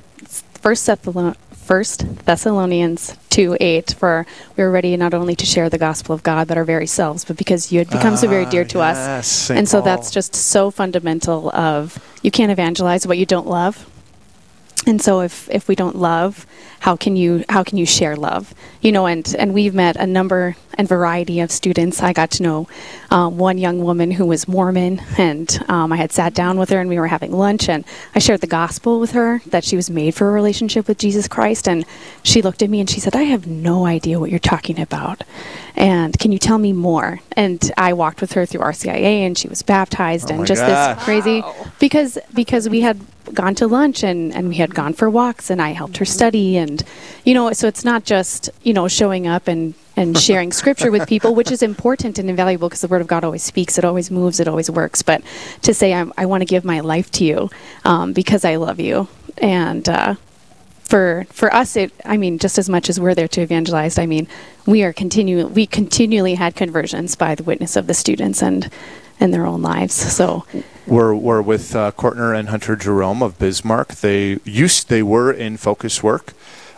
first 0.61 0.85
First 1.67 2.25
Thessalonians 2.27 3.17
2 3.31 3.57
8, 3.59 3.97
for 3.99 4.25
we 4.57 4.63
are 4.63 4.71
ready 4.71 4.97
not 4.97 5.13
only 5.13 5.35
to 5.35 5.45
share 5.45 5.69
the 5.69 5.79
gospel 5.79 6.15
of 6.15 6.23
God, 6.23 6.47
but 6.47 6.57
our 6.57 6.65
very 6.65 6.87
selves, 6.87 7.25
but 7.25 7.37
because 7.37 7.73
you 7.73 7.81
had 7.81 7.91
become 7.91 8.17
so 8.17 8.29
very 8.29 8.47
ah, 8.47 8.51
dear 8.51 8.65
to 8.67 8.79
yes, 8.79 8.97
us. 8.97 9.27
Saint 9.27 9.59
and 9.59 9.69
so 9.69 9.79
Paul. 9.79 9.87
that's 9.87 10.13
just 10.13 10.37
so 10.37 10.71
fundamental 10.71 11.51
of 11.51 11.99
you 12.23 12.31
can't 12.31 12.53
evangelize 12.53 13.05
what 13.05 13.19
you 13.19 13.27
don't 13.27 13.49
love. 13.49 13.91
And 14.87 15.03
so 15.03 15.23
if, 15.23 15.51
if 15.51 15.67
we 15.67 15.75
don't 15.75 15.97
love, 15.97 16.47
how 16.87 16.95
can 16.95 17.17
you 17.17 17.45
how 17.49 17.65
can 17.65 17.79
you 17.79 17.85
share 17.85 18.15
love? 18.15 18.55
You 18.81 18.93
know, 18.93 19.07
and, 19.07 19.35
and 19.41 19.53
we've 19.53 19.75
met 19.75 19.97
a 19.97 20.07
number 20.07 20.55
and 20.75 20.87
variety 20.87 21.41
of 21.41 21.51
students. 21.51 22.01
I 22.01 22.13
got 22.13 22.31
to 22.33 22.45
know 22.45 22.69
um, 23.11 23.39
one 23.39 23.59
young 23.59 23.81
woman 23.83 24.13
who 24.13 24.25
was 24.25 24.47
Mormon, 24.47 25.03
and 25.19 25.49
um, 25.69 25.93
I 25.93 25.97
had 25.97 26.13
sat 26.13 26.33
down 26.33 26.61
with 26.61 26.71
her 26.71 26.79
and 26.81 26.89
we 26.89 27.01
were 27.01 27.09
having 27.09 27.33
lunch, 27.33 27.69
and 27.69 27.85
I 28.15 28.21
shared 28.21 28.41
the 28.41 28.47
gospel 28.47 29.01
with 29.01 29.11
her 29.13 29.43
that 29.47 29.65
she 29.65 29.75
was 29.75 29.91
made 29.91 30.15
for 30.15 30.29
a 30.29 30.33
relationship 30.33 30.87
with 30.87 30.97
Jesus 30.97 31.27
Christ, 31.27 31.67
and 31.67 31.85
she 32.23 32.41
looked 32.41 32.63
at 32.63 32.71
me 32.71 32.79
and 32.79 32.89
she 32.89 33.01
said, 33.01 33.17
"I 33.17 33.25
have 33.25 33.49
no 33.49 33.85
idea 33.85 34.21
what 34.21 34.31
you're 34.31 34.39
talking 34.39 34.79
about, 34.79 35.25
and 35.75 36.17
can 36.21 36.31
you 36.31 36.39
tell 36.39 36.59
me 36.59 36.73
more?" 36.73 37.19
And 37.33 37.69
I 37.77 37.95
walked 37.95 38.21
with 38.21 38.35
her 38.35 38.47
through 38.47 38.61
RCIA, 38.61 39.27
and 39.27 39.37
she 39.37 39.49
was 39.49 39.63
baptized, 39.63 40.31
oh 40.31 40.37
and 40.37 40.47
just 40.47 40.63
gosh. 40.63 40.95
this 40.95 41.05
crazy 41.05 41.41
wow. 41.41 41.67
because 41.81 42.17
because 42.33 42.69
we 42.69 42.83
had 42.83 43.01
gone 43.35 43.55
to 43.57 43.67
lunch 43.67 44.03
and, 44.03 44.35
and 44.35 44.49
we 44.49 44.57
had 44.57 44.75
gone 44.75 44.93
for 44.93 45.11
walks 45.11 45.51
and 45.51 45.61
I 45.61 45.71
helped 45.71 45.97
her 45.99 46.05
study 46.05 46.57
and 46.57 46.76
you 47.25 47.35
know 47.35 47.53
so 47.53 47.67
it's 47.67 47.85
not 47.85 48.05
just 48.05 48.51
you 48.63 48.73
know 48.73 48.89
showing 48.89 49.27
up 49.27 49.49
and 49.49 49.75
and 49.97 50.19
sharing 50.27 50.53
scripture 50.53 50.91
with 50.91 51.09
people 51.09 51.35
which 51.35 51.51
is 51.51 51.63
important 51.63 52.19
and 52.19 52.29
invaluable 52.29 52.69
because 52.69 52.81
the 52.81 52.89
word 52.89 53.01
of 53.01 53.07
God 53.07 53.25
always 53.25 53.43
speaks 53.43 53.79
it 53.79 53.85
always 53.85 54.11
moves 54.11 54.41
it 54.41 54.49
always 54.49 54.71
works 54.71 55.03
but 55.03 55.23
to 55.63 55.73
say 55.75 55.93
I'm, 55.93 56.13
i 56.17 56.27
want 56.27 56.43
to 56.43 56.47
give 56.47 56.65
my 56.65 56.81
life 56.81 57.11
to 57.13 57.25
you 57.25 57.51
um, 57.85 58.13
because 58.13 58.45
I 58.45 58.57
love 58.57 58.81
you 58.81 59.09
and 59.39 59.89
uh, 59.89 60.15
for 60.85 61.27
for 61.31 61.53
us 61.53 61.77
it 61.77 61.93
I 62.05 62.17
mean 62.17 62.39
just 62.39 62.59
as 62.59 62.69
much 62.69 62.89
as 62.89 63.01
we're 63.01 63.15
there 63.15 63.29
to 63.29 63.41
evangelize 63.41 63.99
I 63.99 64.07
mean 64.07 64.29
we 64.67 64.83
are 64.83 64.93
continue 64.93 65.47
we 65.47 65.67
continually 65.67 66.35
had 66.35 66.55
conversions 66.55 67.17
by 67.17 67.35
the 67.35 67.43
witness 67.43 67.77
of 67.77 67.87
the 67.87 67.95
students 67.95 68.43
and 68.43 68.71
in 69.19 69.31
their 69.31 69.47
own 69.47 69.63
lives 69.63 69.95
so 69.95 70.45
we're, 70.87 71.15
we're 71.15 71.43
with 71.43 71.75
uh, 71.75 71.91
Courtney 71.93 72.39
and 72.39 72.49
Hunter 72.49 72.77
Jerome 72.77 73.21
of 73.21 73.39
Bismarck. 73.41 73.89
They 73.97 74.39
used 74.45 74.89
they 74.89 75.03
were 75.03 75.33
in 75.33 75.57
focus 75.57 76.01
work. 76.03 76.33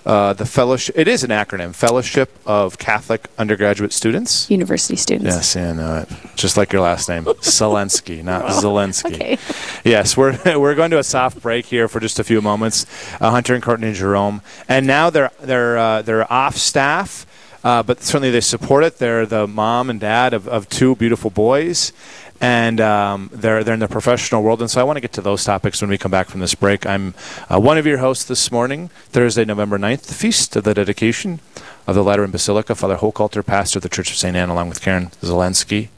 Uh, 0.09 0.33
the 0.33 0.47
fellowship 0.47 0.97
it 0.97 1.07
is 1.07 1.23
an 1.23 1.29
acronym 1.29 1.75
Fellowship 1.75 2.31
of 2.47 2.79
Catholic 2.79 3.29
Undergraduate 3.37 3.93
Students. 3.93 4.51
University 4.51 4.97
students. 4.97 5.37
Yes, 5.37 5.55
and 5.55 5.79
uh, 5.79 6.07
just 6.35 6.57
like 6.57 6.73
your 6.73 6.81
last 6.81 7.11
name, 7.11 7.25
Zelensky, 7.43 8.25
not 8.25 8.45
oh, 8.45 8.49
Zelensky. 8.49 9.13
Okay. 9.13 9.39
Yes, 9.85 10.17
we're 10.17 10.39
we're 10.59 10.75
going 10.75 10.91
to 10.93 10.99
a 10.99 11.05
soft 11.05 11.43
break 11.43 11.67
here 11.67 11.89
for 11.89 12.01
just 12.01 12.19
a 12.19 12.25
few 12.25 12.41
moments. 12.41 12.87
Uh, 13.21 13.31
Hunter 13.31 13.53
and 13.53 13.63
Courtney 13.63 13.89
and 13.89 13.97
Jerome, 13.97 14.41
and 14.67 14.87
now 14.87 15.11
they're 15.11 15.31
they're 15.41 15.77
uh, 15.77 16.01
they're 16.01 16.33
off 16.33 16.57
staff. 16.57 17.27
Uh, 17.63 17.83
but 17.83 18.01
certainly 18.01 18.31
they 18.31 18.41
support 18.41 18.85
it. 18.85 18.99
They're 18.99 19.27
the 19.27 19.47
mom 19.47 19.91
and 19.91 19.99
dad 19.99 20.33
of, 20.33 20.47
of 20.49 20.69
two 20.69 20.95
beautiful 20.95 21.29
boys, 21.29 21.93
and 22.41 22.81
um, 22.81 23.31
they're 23.33 23.65
they're 23.65 23.75
in 23.75 23.81
the 23.81 23.89
professional 23.89 24.43
world. 24.43 24.61
And 24.61 24.71
so 24.71 24.81
I 24.81 24.85
want 24.85 24.97
to 24.97 25.01
get 25.01 25.13
to 25.15 25.21
those 25.21 25.45
topics 25.45 25.81
when 25.81 25.91
we 25.91 25.99
come 25.99 26.11
back 26.11 26.29
from 26.29 26.41
this 26.41 26.55
break. 26.55 26.87
I'm 26.87 27.15
uh, 27.53 27.61
one 27.61 27.79
of 27.79 27.87
your 27.87 27.99
hosts 27.99 28.25
this 28.25 28.53
morning, 28.53 28.89
Thursday, 29.07 29.45
November 29.45 29.79
9th, 29.79 30.03
the 30.03 30.15
feast 30.15 30.55
of 30.57 30.65
the 30.65 30.75
dedication 30.75 31.41
of 31.87 31.95
the 31.95 32.05
Lateran 32.05 32.31
Basilica. 32.31 32.75
Father 32.75 32.97
Hochhalter, 32.97 33.45
pastor 33.45 33.79
of 33.79 33.83
the 33.83 33.89
Church 33.89 34.11
of 34.11 34.17
St. 34.17 34.37
Anne, 34.37 34.49
along 34.49 34.69
with 34.69 34.81
Karen 34.81 35.07
Zelensky. 35.23 35.89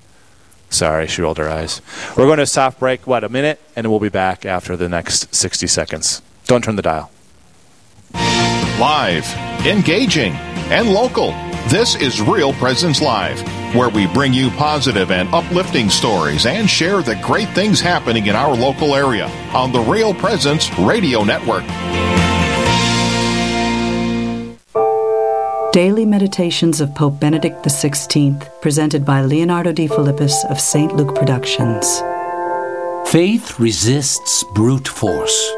Sorry, 0.70 1.09
she 1.09 1.20
rolled 1.20 1.38
her 1.38 1.49
eyes. 1.49 1.82
We're 2.16 2.26
going 2.26 2.38
to 2.38 2.47
soft 2.47 2.78
break, 2.78 3.04
what, 3.06 3.25
a 3.25 3.28
minute, 3.28 3.61
and 3.75 3.90
we'll 3.90 3.99
be 3.99 4.09
back 4.09 4.47
after 4.47 4.76
the 4.76 4.88
next 4.88 5.35
60 5.35 5.66
seconds. 5.66 6.23
Don't 6.47 6.62
turn 6.62 6.76
the 6.76 6.82
dial. 6.82 7.11
Live, 8.78 9.26
engaging, 9.66 10.32
and 10.70 10.92
local. 10.92 11.32
This 11.68 11.97
is 11.97 12.23
Real 12.23 12.52
Presence 12.54 13.02
Live 13.02 13.59
where 13.74 13.88
we 13.88 14.06
bring 14.08 14.32
you 14.32 14.50
positive 14.50 15.10
and 15.10 15.32
uplifting 15.34 15.88
stories 15.88 16.46
and 16.46 16.68
share 16.68 17.02
the 17.02 17.16
great 17.16 17.48
things 17.50 17.80
happening 17.80 18.26
in 18.26 18.34
our 18.34 18.54
local 18.54 18.94
area 18.94 19.26
on 19.54 19.72
the 19.72 19.80
Real 19.80 20.14
Presence 20.14 20.70
Radio 20.78 21.24
Network. 21.24 21.64
Daily 25.72 26.04
Meditations 26.04 26.80
of 26.80 26.92
Pope 26.96 27.20
Benedict 27.20 27.64
XVI, 27.64 28.60
presented 28.60 29.04
by 29.04 29.22
Leonardo 29.22 29.72
Defilippis 29.72 30.44
of 30.50 30.58
St. 30.58 30.96
Luke 30.96 31.14
Productions. 31.14 32.00
Faith 33.08 33.60
resists 33.60 34.44
brute 34.54 34.88
force. 34.88 35.48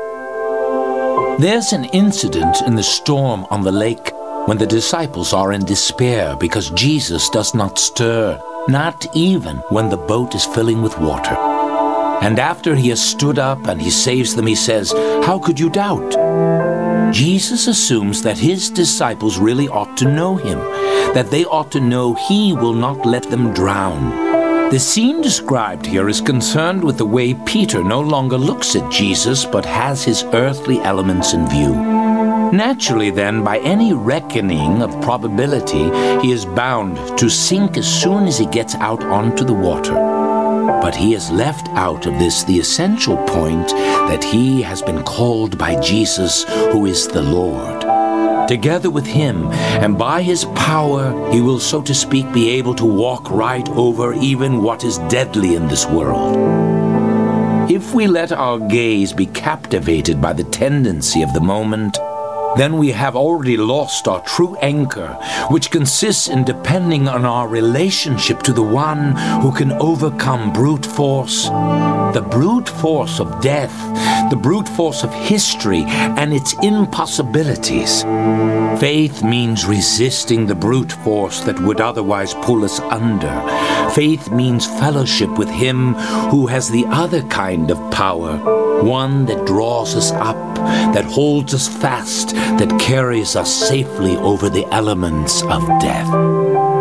There's 1.38 1.72
an 1.72 1.84
incident 1.94 2.60
in 2.66 2.74
the 2.74 2.82
storm 2.82 3.46
on 3.50 3.62
the 3.62 3.72
lake 3.72 4.12
when 4.46 4.58
the 4.58 4.66
disciples 4.66 5.32
are 5.32 5.52
in 5.52 5.64
despair 5.64 6.34
because 6.36 6.70
Jesus 6.70 7.28
does 7.30 7.54
not 7.54 7.78
stir, 7.78 8.40
not 8.68 9.06
even 9.14 9.58
when 9.68 9.88
the 9.88 9.96
boat 9.96 10.34
is 10.34 10.44
filling 10.44 10.82
with 10.82 10.98
water. 10.98 11.36
And 12.22 12.38
after 12.38 12.74
he 12.74 12.88
has 12.88 13.00
stood 13.00 13.38
up 13.38 13.66
and 13.68 13.80
he 13.80 13.90
saves 13.90 14.34
them, 14.34 14.46
he 14.46 14.56
says, 14.56 14.92
How 15.24 15.38
could 15.38 15.60
you 15.60 15.70
doubt? 15.70 16.12
Jesus 17.12 17.68
assumes 17.68 18.22
that 18.22 18.38
his 18.38 18.68
disciples 18.70 19.38
really 19.38 19.68
ought 19.68 19.96
to 19.98 20.10
know 20.10 20.36
him, 20.36 20.58
that 21.14 21.30
they 21.30 21.44
ought 21.44 21.70
to 21.72 21.80
know 21.80 22.14
he 22.14 22.52
will 22.52 22.74
not 22.74 23.06
let 23.06 23.30
them 23.30 23.54
drown. 23.54 24.10
The 24.70 24.80
scene 24.80 25.20
described 25.20 25.86
here 25.86 26.08
is 26.08 26.20
concerned 26.20 26.82
with 26.82 26.98
the 26.98 27.06
way 27.06 27.34
Peter 27.34 27.84
no 27.84 28.00
longer 28.00 28.38
looks 28.38 28.74
at 28.74 28.90
Jesus 28.90 29.44
but 29.44 29.64
has 29.66 30.02
his 30.02 30.24
earthly 30.32 30.80
elements 30.80 31.32
in 31.32 31.46
view. 31.48 32.01
Naturally, 32.52 33.08
then, 33.08 33.42
by 33.42 33.60
any 33.60 33.94
reckoning 33.94 34.82
of 34.82 35.00
probability, 35.00 35.84
he 36.20 36.32
is 36.32 36.44
bound 36.44 36.98
to 37.16 37.30
sink 37.30 37.78
as 37.78 37.88
soon 37.88 38.26
as 38.26 38.36
he 38.36 38.44
gets 38.44 38.74
out 38.74 39.02
onto 39.04 39.42
the 39.42 39.54
water. 39.54 39.94
But 39.94 40.94
he 40.94 41.12
has 41.12 41.30
left 41.30 41.66
out 41.70 42.04
of 42.04 42.18
this 42.18 42.44
the 42.44 42.58
essential 42.58 43.16
point 43.16 43.68
that 43.68 44.22
he 44.22 44.60
has 44.60 44.82
been 44.82 45.02
called 45.02 45.56
by 45.56 45.80
Jesus, 45.80 46.44
who 46.72 46.84
is 46.84 47.08
the 47.08 47.22
Lord. 47.22 47.80
Together 48.48 48.90
with 48.90 49.06
him, 49.06 49.46
and 49.80 49.96
by 49.96 50.20
his 50.20 50.44
power, 50.54 51.32
he 51.32 51.40
will, 51.40 51.58
so 51.58 51.80
to 51.80 51.94
speak, 51.94 52.30
be 52.34 52.50
able 52.50 52.74
to 52.74 52.84
walk 52.84 53.30
right 53.30 53.66
over 53.70 54.12
even 54.12 54.62
what 54.62 54.84
is 54.84 54.98
deadly 55.08 55.54
in 55.54 55.68
this 55.68 55.86
world. 55.86 56.36
If 57.70 57.94
we 57.94 58.06
let 58.06 58.30
our 58.30 58.58
gaze 58.58 59.14
be 59.14 59.24
captivated 59.24 60.20
by 60.20 60.34
the 60.34 60.44
tendency 60.44 61.22
of 61.22 61.32
the 61.32 61.40
moment, 61.40 61.96
then 62.56 62.76
we 62.76 62.92
have 62.92 63.16
already 63.16 63.56
lost 63.56 64.06
our 64.08 64.20
true 64.22 64.56
anchor, 64.56 65.18
which 65.50 65.70
consists 65.70 66.28
in 66.28 66.44
depending 66.44 67.08
on 67.08 67.24
our 67.24 67.48
relationship 67.48 68.42
to 68.42 68.52
the 68.52 68.62
one 68.62 69.16
who 69.40 69.52
can 69.52 69.72
overcome 69.72 70.52
brute 70.52 70.84
force, 70.84 71.48
the 72.14 72.26
brute 72.30 72.68
force 72.68 73.20
of 73.20 73.40
death, 73.40 73.72
the 74.30 74.36
brute 74.36 74.68
force 74.68 75.02
of 75.02 75.12
history, 75.12 75.84
and 75.86 76.32
its 76.32 76.54
impossibilities. 76.62 78.02
Faith 78.80 79.22
means 79.22 79.66
resisting 79.66 80.46
the 80.46 80.54
brute 80.54 80.92
force 80.92 81.40
that 81.40 81.60
would 81.60 81.80
otherwise 81.80 82.34
pull 82.34 82.64
us 82.64 82.80
under. 82.80 83.32
Faith 83.90 84.30
means 84.30 84.66
fellowship 84.66 85.30
with 85.38 85.48
Him 85.48 85.94
who 86.30 86.46
has 86.46 86.70
the 86.70 86.84
other 86.86 87.22
kind 87.24 87.70
of 87.70 87.90
power, 87.90 88.38
one 88.82 89.26
that 89.26 89.46
draws 89.46 89.94
us 89.94 90.12
up, 90.12 90.56
that 90.94 91.04
holds 91.04 91.54
us 91.54 91.68
fast, 91.68 92.34
that 92.34 92.80
carries 92.80 93.36
us 93.36 93.52
safely 93.52 94.16
over 94.16 94.48
the 94.48 94.66
elements 94.72 95.42
of 95.42 95.66
death. 95.80 96.71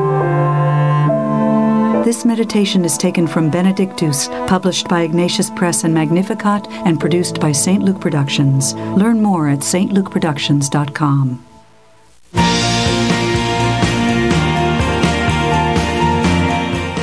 This 2.04 2.26
meditation 2.26 2.84
is 2.84 2.98
taken 2.98 3.28
from 3.28 3.52
Benedictus, 3.52 4.28
published 4.48 4.88
by 4.88 5.04
Ignatius 5.04 5.52
Press 5.52 5.84
and 5.84 5.94
Magnificat, 5.94 6.66
and 6.70 7.00
produced 7.00 7.40
by 7.40 7.52
St. 7.52 7.84
Luke 7.84 8.02
Productions. 8.02 8.74
Learn 8.74 9.22
more 9.22 9.48
at 9.48 9.60
stlukeproductions.com. 9.60 11.46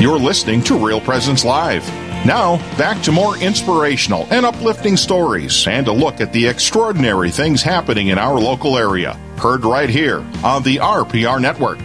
You're 0.00 0.18
listening 0.18 0.62
to 0.64 0.84
Real 0.84 1.00
Presence 1.00 1.44
Live. 1.44 1.86
Now, 2.26 2.56
back 2.76 3.00
to 3.04 3.12
more 3.12 3.38
inspirational 3.38 4.26
and 4.32 4.44
uplifting 4.44 4.96
stories 4.96 5.64
and 5.68 5.86
a 5.86 5.92
look 5.92 6.20
at 6.20 6.32
the 6.32 6.48
extraordinary 6.48 7.30
things 7.30 7.62
happening 7.62 8.08
in 8.08 8.18
our 8.18 8.40
local 8.40 8.76
area. 8.76 9.12
Heard 9.36 9.64
right 9.64 9.88
here 9.88 10.26
on 10.42 10.64
the 10.64 10.78
RPR 10.78 11.40
Network. 11.40 11.78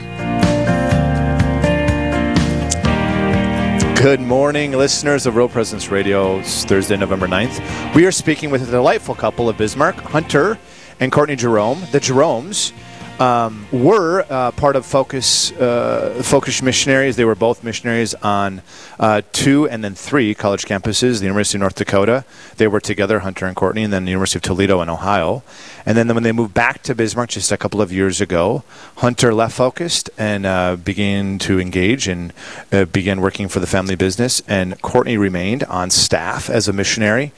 Good 4.03 4.19
morning, 4.19 4.73
listeners 4.73 5.25
of 5.25 5.37
Real 5.37 5.47
Presence 5.47 5.87
Radio. 5.87 6.39
It's 6.39 6.65
Thursday, 6.65 6.97
November 6.97 7.25
9th. 7.25 7.95
We 7.95 8.05
are 8.05 8.11
speaking 8.11 8.49
with 8.49 8.61
a 8.61 8.69
delightful 8.69 9.15
couple 9.15 9.47
of 9.47 9.57
Bismarck, 9.57 9.95
Hunter 9.95 10.59
and 10.99 11.09
Courtney 11.09 11.37
Jerome. 11.37 11.79
The 11.93 12.01
Jeromes 12.01 12.73
um, 13.19 13.65
were 13.71 14.25
uh, 14.29 14.51
part 14.51 14.75
of 14.75 14.85
Focus 14.85 15.51
uh, 15.53 16.21
Focus 16.23 16.61
missionaries. 16.61 17.15
They 17.15 17.25
were 17.25 17.35
both 17.35 17.63
missionaries 17.63 18.13
on 18.15 18.61
uh, 18.99 19.21
two 19.31 19.67
and 19.69 19.83
then 19.83 19.95
three 19.95 20.33
college 20.33 20.65
campuses. 20.65 21.19
The 21.19 21.25
University 21.25 21.57
of 21.57 21.61
North 21.61 21.75
Dakota. 21.75 22.25
They 22.57 22.67
were 22.67 22.79
together, 22.79 23.19
Hunter 23.19 23.45
and 23.45 23.55
Courtney, 23.55 23.83
and 23.83 23.93
then 23.93 24.05
the 24.05 24.11
University 24.11 24.39
of 24.39 24.43
Toledo 24.43 24.81
in 24.81 24.89
Ohio. 24.89 25.43
And 25.85 25.97
then 25.97 26.07
when 26.13 26.23
they 26.23 26.31
moved 26.31 26.53
back 26.53 26.81
to 26.83 26.95
Bismarck 26.95 27.29
just 27.29 27.51
a 27.51 27.57
couple 27.57 27.81
of 27.81 27.91
years 27.91 28.21
ago, 28.21 28.63
Hunter 28.97 29.33
left 29.33 29.53
Focused 29.53 30.09
and 30.17 30.45
uh, 30.45 30.75
began 30.75 31.37
to 31.39 31.59
engage 31.59 32.07
and 32.07 32.33
uh, 32.71 32.85
began 32.85 33.21
working 33.21 33.47
for 33.47 33.59
the 33.59 33.67
family 33.67 33.95
business. 33.95 34.41
And 34.47 34.81
Courtney 34.81 35.17
remained 35.17 35.63
on 35.65 35.89
staff 35.89 36.49
as 36.49 36.67
a 36.67 36.73
missionary 36.73 37.31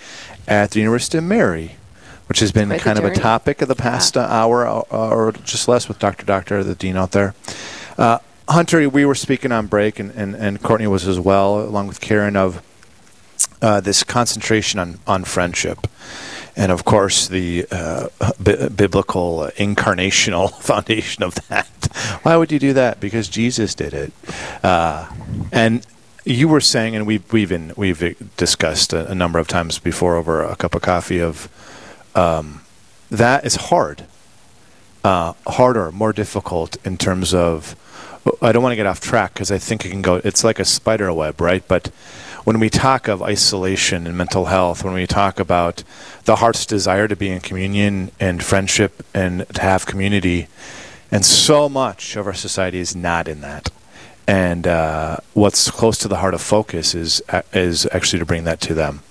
at 0.48 0.72
the 0.72 0.80
University 0.80 1.18
of 1.18 1.24
Mary 1.24 1.76
which 2.28 2.40
has 2.40 2.52
been 2.52 2.70
Quite 2.70 2.82
kind 2.82 2.98
of 2.98 3.06
a 3.06 3.10
journey. 3.10 3.20
topic 3.22 3.62
of 3.62 3.68
the 3.68 3.76
past 3.76 4.18
uh, 4.18 4.22
hour 4.22 4.66
uh, 4.66 4.82
or 4.92 5.32
just 5.44 5.68
less 5.68 5.88
with 5.88 6.00
Dr. 6.00 6.26
Doctor, 6.26 6.64
the 6.64 6.76
dean 6.76 6.98
out 6.98 7.12
there. 7.12 7.34
Uh, 7.98 8.20
Hunter, 8.48 8.88
we 8.90 9.06
were 9.06 9.16
speaking 9.16 9.52
on 9.52 9.68
break, 9.68 10.00
and, 10.00 10.12
and, 10.12 10.36
and 10.36 10.62
Courtney 10.62 10.88
was 10.88 11.08
as 11.08 11.20
well, 11.20 11.62
along 11.62 11.88
with 11.88 12.00
Karen, 12.00 12.36
of 12.36 12.64
uh, 13.62 13.80
this 13.82 14.04
concentration 14.04 14.80
on, 14.80 15.00
on 15.08 15.24
friendship. 15.24 15.88
And 16.56 16.72
of 16.72 16.86
course, 16.86 17.28
the 17.28 17.66
uh, 17.72 18.08
bi- 18.40 18.70
biblical 18.70 19.42
uh, 19.42 19.52
incarnational 19.52 20.52
foundation 20.62 21.24
of 21.24 21.36
that. 21.50 21.68
Why 22.24 22.38
would 22.38 22.52
you 22.52 22.60
do 22.60 22.74
that? 22.74 23.00
Because 23.00 23.28
Jesus 23.28 23.76
did 23.76 23.94
it. 23.94 24.14
Uh, 24.64 25.10
and 25.52 25.86
you 26.24 26.48
were 26.48 26.62
saying, 26.62 26.96
and 26.96 27.06
we've 27.06 27.32
we've 27.34 27.52
in, 27.52 27.74
we've 27.76 28.16
discussed 28.38 28.94
a, 28.94 29.12
a 29.12 29.16
number 29.16 29.38
of 29.38 29.48
times 29.48 29.80
before 29.80 30.16
over 30.16 30.44
a 30.44 30.56
cup 30.56 30.76
of 30.76 30.82
coffee 30.82 31.20
of 31.22 31.50
um, 32.16 32.62
that 33.12 33.46
is 33.46 33.56
hard, 33.56 34.06
uh, 35.04 35.34
harder, 35.48 35.92
more 35.92 36.14
difficult 36.14 36.78
in 36.86 36.98
terms 36.98 37.34
of. 37.34 37.76
I 38.42 38.52
don't 38.52 38.64
want 38.64 38.72
to 38.72 38.76
get 38.76 38.88
off 38.88 39.00
track 39.00 39.34
because 39.34 39.52
I 39.52 39.60
think 39.60 39.86
it 39.86 39.92
can 39.92 40.02
go. 40.02 40.16
It's 40.24 40.44
like 40.44 40.58
a 40.58 40.66
spider 40.66 41.14
web, 41.14 41.40
right? 41.40 41.66
But 41.68 41.90
when 42.44 42.60
we 42.60 42.72
talk 42.72 43.08
of 43.08 43.22
isolation 43.22 44.08
and 44.08 44.18
mental 44.18 44.46
health, 44.46 44.84
when 44.84 44.96
we 44.96 45.06
talk 45.06 45.40
about 45.40 45.84
the 46.24 46.38
heart's 46.38 46.66
desire 46.66 47.08
to 47.08 47.16
be 47.16 47.30
in 47.30 47.40
communion 47.40 48.12
and 48.20 48.44
friendship 48.44 49.06
and 49.14 49.48
to 49.50 49.62
have 49.62 49.86
community, 49.86 50.48
and 51.12 51.24
so 51.24 51.70
much 51.70 52.16
of 52.16 52.26
our 52.26 52.34
society 52.34 52.80
is 52.80 52.96
not 52.96 53.28
in 53.28 53.42
that. 53.42 53.70
And 54.28 54.66
uh, 54.66 55.18
what's 55.34 55.70
close 55.70 56.00
to 56.00 56.08
the 56.08 56.18
heart 56.18 56.34
of 56.34 56.42
focus 56.42 56.96
is 56.96 57.22
is 57.54 57.88
actually 57.92 58.20
to 58.20 58.26
bring 58.26 58.44
that 58.46 58.60
to 58.62 58.74
them. 58.74 59.02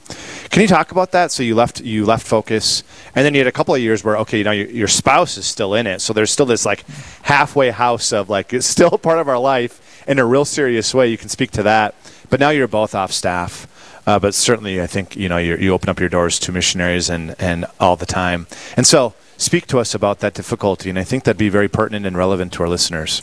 Can 0.55 0.61
you 0.61 0.69
talk 0.69 0.93
about 0.93 1.11
that? 1.11 1.33
So 1.33 1.43
you 1.43 1.57
left 1.57 1.81
you 1.81 2.07
left 2.07 2.25
focus, 2.25 2.85
and 3.17 3.27
then 3.27 3.35
you 3.35 3.41
had 3.41 3.49
a 3.49 3.53
couple 3.53 3.75
of 3.75 3.81
years 3.81 4.05
where 4.05 4.17
okay, 4.19 4.39
you 4.39 4.45
know 4.45 4.53
your, 4.53 4.69
your 4.69 4.87
spouse 4.87 5.37
is 5.37 5.47
still 5.47 5.75
in 5.75 5.89
it, 5.89 6.01
so 6.01 6.13
there's 6.13 6.31
still 6.31 6.47
this 6.47 6.65
like 6.65 6.85
halfway 7.23 7.71
house 7.71 8.13
of 8.13 8.31
like 8.31 8.53
it's 8.53 8.65
still 8.65 8.97
part 8.97 9.19
of 9.19 9.27
our 9.27 9.41
life 9.41 10.05
in 10.07 10.21
a 10.21 10.25
real 10.25 10.45
serious 10.45 10.95
way. 10.95 11.09
You 11.09 11.19
can 11.19 11.29
speak 11.29 11.51
to 11.51 11.65
that, 11.65 11.97
but 12.31 12.39
now 12.39 12.51
you're 12.51 12.69
both 12.69 12.95
off 12.95 13.11
staff. 13.11 13.67
Uh, 14.07 14.21
but 14.21 14.33
certainly, 14.33 14.81
I 14.81 14.87
think 14.87 15.17
you 15.17 15.29
know 15.29 15.39
you 15.39 15.57
you 15.57 15.73
open 15.73 15.89
up 15.89 15.99
your 15.99 16.09
doors 16.09 16.39
to 16.39 16.53
missionaries 16.53 17.11
and 17.11 17.35
and 17.41 17.67
all 17.81 17.97
the 17.97 18.07
time, 18.07 18.47
and 18.77 18.87
so 18.87 19.15
speak 19.37 19.67
to 19.67 19.81
us 19.81 19.93
about 19.93 20.21
that 20.21 20.35
difficulty. 20.35 20.89
And 20.89 21.01
I 21.01 21.03
think 21.03 21.25
that'd 21.25 21.37
be 21.37 21.49
very 21.49 21.69
pertinent 21.69 22.07
and 22.07 22.17
relevant 22.17 22.53
to 22.53 22.63
our 22.63 22.69
listeners. 22.69 23.23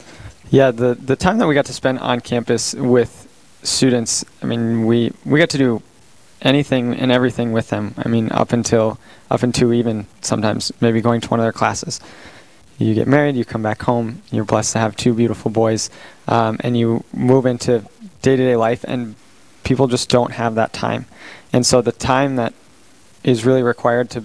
Yeah, 0.50 0.72
the 0.72 0.96
the 0.96 1.16
time 1.16 1.38
that 1.38 1.48
we 1.48 1.56
got 1.56 1.68
to 1.68 1.74
spend 1.74 2.00
on 2.00 2.20
campus 2.20 2.74
with 2.74 3.26
students, 3.64 4.26
I 4.44 4.48
mean, 4.48 4.86
we 4.86 5.14
we 5.24 5.40
got 5.40 5.50
to 5.52 5.58
do 5.58 5.82
anything 6.42 6.94
and 6.94 7.12
everything 7.12 7.52
with 7.52 7.70
them. 7.70 7.94
I 7.98 8.08
mean, 8.08 8.32
up 8.32 8.52
until 8.54 9.00
up 9.30 9.44
until 9.44 9.74
even 9.74 10.08
sometimes 10.22 10.72
maybe 10.82 11.02
going 11.02 11.22
to 11.22 11.30
one 11.30 11.40
of 11.40 11.44
their 11.44 11.54
classes. 11.54 12.00
You 12.78 12.96
get 12.96 13.08
married, 13.08 13.36
you 13.36 13.46
come 13.46 13.62
back 13.62 13.84
home, 13.84 14.24
you're 14.32 14.44
blessed 14.44 14.74
to 14.74 14.80
have 14.80 14.96
two 14.96 15.14
beautiful 15.14 15.52
boys, 15.52 15.92
um, 16.28 16.58
and 16.62 16.76
you 16.76 17.04
move 17.14 17.46
into 17.46 17.86
day-to-day 18.24 18.56
life, 18.56 18.84
and 18.88 19.16
people 19.64 19.88
just 19.88 20.10
don't 20.10 20.32
have 20.32 20.56
that 20.56 20.74
time. 20.74 21.06
And 21.54 21.64
so 21.64 21.82
the 21.82 21.92
time 21.92 22.38
that 22.38 22.54
is 23.24 23.46
really 23.46 23.62
required 23.62 24.10
to 24.12 24.24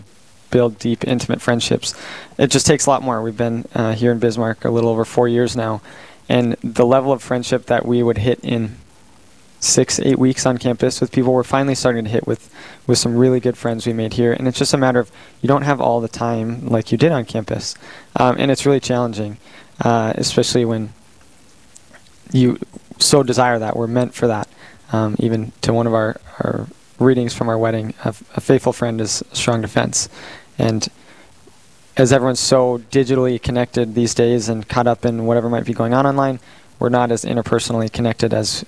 build 0.50 0.78
deep, 0.78 1.06
intimate 1.06 1.42
friendships, 1.42 1.94
it 2.38 2.50
just 2.50 2.66
takes 2.66 2.86
a 2.86 2.90
lot 2.90 3.02
more. 3.02 3.20
We've 3.20 3.36
been 3.36 3.66
uh, 3.74 3.92
here 3.92 4.10
in 4.10 4.18
Bismarck 4.18 4.64
a 4.64 4.70
little 4.70 4.88
over 4.88 5.04
four 5.04 5.28
years 5.28 5.54
now, 5.54 5.82
and 6.26 6.54
the 6.64 6.86
level 6.86 7.12
of 7.12 7.22
friendship 7.22 7.66
that 7.66 7.84
we 7.84 8.02
would 8.02 8.18
hit 8.18 8.40
in 8.42 8.76
six, 9.60 9.98
eight 10.00 10.18
weeks 10.18 10.46
on 10.46 10.58
campus 10.58 11.00
with 11.00 11.12
people, 11.12 11.32
we're 11.32 11.42
finally 11.42 11.74
starting 11.74 12.04
to 12.04 12.10
hit 12.10 12.26
with 12.26 12.52
with 12.86 12.98
some 12.98 13.16
really 13.16 13.40
good 13.40 13.56
friends 13.56 13.86
we 13.86 13.92
made 13.92 14.12
here. 14.12 14.32
And 14.32 14.46
it's 14.46 14.58
just 14.58 14.74
a 14.74 14.78
matter 14.78 15.00
of 15.00 15.10
you 15.40 15.48
don't 15.48 15.62
have 15.62 15.80
all 15.80 16.00
the 16.00 16.08
time 16.08 16.68
like 16.68 16.92
you 16.92 16.98
did 16.98 17.12
on 17.12 17.24
campus, 17.24 17.74
um, 18.16 18.36
and 18.38 18.50
it's 18.50 18.66
really 18.66 18.80
challenging, 18.80 19.38
uh, 19.80 20.12
especially 20.16 20.64
when 20.64 20.92
you 22.32 22.58
so 22.98 23.22
desire 23.22 23.58
that 23.58 23.76
we're 23.76 23.86
meant 23.86 24.14
for 24.14 24.26
that. 24.26 24.48
Um, 24.92 25.16
even 25.18 25.52
to 25.62 25.72
one 25.72 25.88
of 25.88 25.94
our, 25.94 26.20
our 26.38 26.66
readings 27.00 27.34
from 27.34 27.48
our 27.48 27.58
wedding, 27.58 27.94
a, 28.04 28.08
a 28.08 28.40
faithful 28.40 28.72
friend 28.72 29.00
is 29.00 29.22
a 29.32 29.36
strong 29.36 29.60
defense, 29.60 30.08
and 30.58 30.88
as 31.96 32.12
everyone's 32.12 32.40
so 32.40 32.78
digitally 32.90 33.40
connected 33.42 33.94
these 33.94 34.14
days 34.14 34.48
and 34.48 34.68
caught 34.68 34.86
up 34.86 35.04
in 35.04 35.24
whatever 35.24 35.48
might 35.48 35.64
be 35.64 35.72
going 35.72 35.94
on 35.94 36.06
online, 36.06 36.38
we're 36.78 36.90
not 36.90 37.10
as 37.10 37.24
interpersonally 37.24 37.90
connected 37.90 38.34
as 38.34 38.64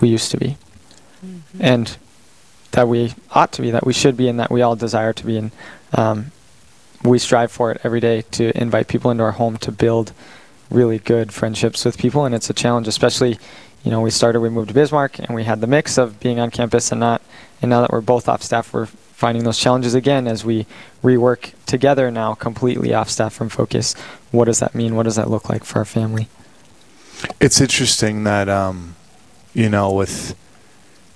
we 0.00 0.08
used 0.08 0.30
to 0.30 0.36
be. 0.36 0.56
Mm-hmm. 1.24 1.58
And 1.60 1.96
that 2.72 2.88
we 2.88 3.14
ought 3.30 3.52
to 3.52 3.62
be, 3.62 3.70
that 3.70 3.86
we 3.86 3.92
should 3.92 4.16
be, 4.16 4.28
and 4.28 4.40
that 4.40 4.50
we 4.50 4.62
all 4.62 4.76
desire 4.76 5.12
to 5.12 5.26
be. 5.26 5.36
And 5.36 5.50
um, 5.92 6.32
we 7.04 7.18
strive 7.18 7.52
for 7.52 7.70
it 7.70 7.80
every 7.84 8.00
day 8.00 8.22
to 8.32 8.56
invite 8.60 8.88
people 8.88 9.10
into 9.10 9.22
our 9.22 9.32
home 9.32 9.56
to 9.58 9.72
build 9.72 10.12
really 10.70 10.98
good 10.98 11.32
friendships 11.32 11.84
with 11.84 11.98
people. 11.98 12.24
And 12.24 12.34
it's 12.34 12.48
a 12.48 12.54
challenge, 12.54 12.88
especially, 12.88 13.38
you 13.84 13.90
know, 13.90 14.00
we 14.00 14.10
started, 14.10 14.40
we 14.40 14.48
moved 14.48 14.68
to 14.68 14.74
Bismarck, 14.74 15.18
and 15.18 15.34
we 15.34 15.44
had 15.44 15.60
the 15.60 15.66
mix 15.66 15.98
of 15.98 16.18
being 16.20 16.40
on 16.40 16.50
campus 16.50 16.90
and 16.90 17.00
not. 17.00 17.20
And 17.60 17.70
now 17.70 17.82
that 17.82 17.92
we're 17.92 18.00
both 18.00 18.28
off 18.28 18.42
staff, 18.42 18.72
we're 18.72 18.86
finding 18.86 19.44
those 19.44 19.58
challenges 19.58 19.94
again 19.94 20.26
as 20.26 20.44
we 20.44 20.66
rework 21.02 21.52
together 21.66 22.10
now 22.10 22.34
completely 22.34 22.92
off 22.94 23.08
staff 23.08 23.32
from 23.32 23.48
focus. 23.48 23.94
What 24.30 24.46
does 24.46 24.60
that 24.60 24.74
mean? 24.74 24.96
What 24.96 25.04
does 25.04 25.16
that 25.16 25.30
look 25.30 25.48
like 25.48 25.64
for 25.64 25.78
our 25.78 25.84
family? 25.84 26.28
It's 27.40 27.60
interesting 27.60 28.24
that, 28.24 28.48
um, 28.48 28.96
you 29.54 29.68
know, 29.68 29.92
with 29.92 30.34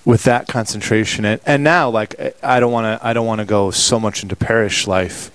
with 0.04 0.22
that 0.22 0.46
concentration 0.46 1.24
and, 1.24 1.40
and 1.44 1.64
now 1.64 1.90
like 1.90 2.14
I 2.40 2.60
don't 2.60 2.70
want 2.70 3.00
to 3.00 3.06
I 3.06 3.12
don't 3.12 3.26
want 3.26 3.40
to 3.40 3.44
go 3.44 3.72
so 3.72 3.98
much 3.98 4.22
into 4.22 4.36
parish 4.36 4.86
life, 4.86 5.30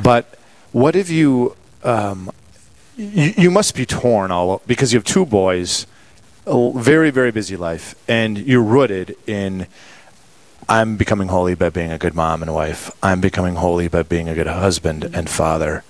but 0.00 0.38
what 0.72 0.94
if 0.94 1.10
you 1.10 1.56
um, 1.82 2.30
you, 2.96 3.34
you 3.36 3.50
must 3.50 3.74
be 3.74 3.84
torn 3.84 4.30
all 4.30 4.62
because 4.66 4.92
you 4.92 4.98
have 4.98 5.04
two 5.04 5.26
boys, 5.26 5.86
a 6.46 6.72
very 6.74 7.10
very 7.10 7.32
busy 7.32 7.56
life, 7.56 7.94
and 8.08 8.38
you're 8.38 8.62
rooted 8.62 9.16
in 9.26 9.66
I'm 10.68 10.96
becoming 10.96 11.28
holy 11.28 11.54
by 11.54 11.70
being 11.70 11.92
a 11.92 11.98
good 11.98 12.14
mom 12.14 12.42
and 12.42 12.52
wife. 12.52 12.90
I'm 13.02 13.20
becoming 13.20 13.54
holy 13.54 13.86
by 13.86 14.02
being 14.02 14.28
a 14.28 14.34
good 14.34 14.48
husband 14.48 15.04
and 15.14 15.30
father. 15.30 15.84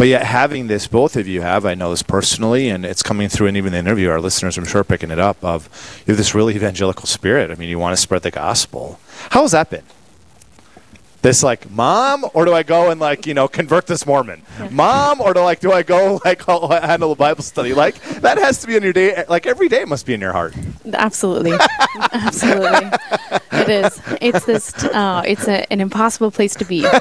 But 0.00 0.08
yet, 0.08 0.24
having 0.24 0.68
this, 0.68 0.86
both 0.86 1.14
of 1.14 1.28
you 1.28 1.42
have, 1.42 1.66
I 1.66 1.74
know 1.74 1.90
this 1.90 2.02
personally, 2.02 2.70
and 2.70 2.86
it's 2.86 3.02
coming 3.02 3.28
through 3.28 3.48
in 3.48 3.56
even 3.58 3.72
the 3.72 3.78
interview, 3.80 4.08
our 4.08 4.18
listeners, 4.18 4.56
I'm 4.56 4.64
sure, 4.64 4.82
picking 4.82 5.10
it 5.10 5.18
up, 5.18 5.36
of 5.44 5.68
you 6.06 6.12
have 6.12 6.16
this 6.16 6.34
really 6.34 6.54
evangelical 6.56 7.04
spirit. 7.04 7.50
I 7.50 7.54
mean, 7.56 7.68
you 7.68 7.78
want 7.78 7.94
to 7.94 8.00
spread 8.00 8.22
the 8.22 8.30
gospel. 8.30 8.98
How 9.28 9.42
has 9.42 9.50
that 9.50 9.68
been? 9.68 9.82
this 11.22 11.42
like 11.42 11.70
mom 11.70 12.24
or 12.32 12.46
do 12.46 12.54
I 12.54 12.62
go 12.62 12.90
and 12.90 12.98
like 12.98 13.26
you 13.26 13.34
know 13.34 13.46
convert 13.46 13.86
this 13.86 14.06
Mormon? 14.06 14.40
Mom 14.70 15.20
or 15.20 15.34
do 15.34 15.40
like 15.40 15.60
do 15.60 15.70
I 15.70 15.82
go 15.82 16.18
like 16.24 16.42
handle 16.46 17.12
a 17.12 17.14
Bible 17.14 17.42
study? 17.42 17.74
Like 17.74 18.00
that 18.20 18.38
has 18.38 18.62
to 18.62 18.66
be 18.66 18.74
in 18.74 18.82
your 18.82 18.94
day 18.94 19.22
like 19.28 19.46
every 19.46 19.68
day 19.68 19.84
must 19.84 20.06
be 20.06 20.14
in 20.14 20.20
your 20.22 20.32
heart. 20.32 20.54
Absolutely. 20.94 21.52
Absolutely. 22.12 22.90
It 23.52 23.68
is. 23.68 24.00
It's 24.22 24.46
this 24.46 24.84
uh, 24.84 25.22
it's 25.26 25.46
a, 25.46 25.70
an 25.70 25.82
impossible 25.82 26.30
place 26.30 26.54
to 26.54 26.64
be. 26.64 26.86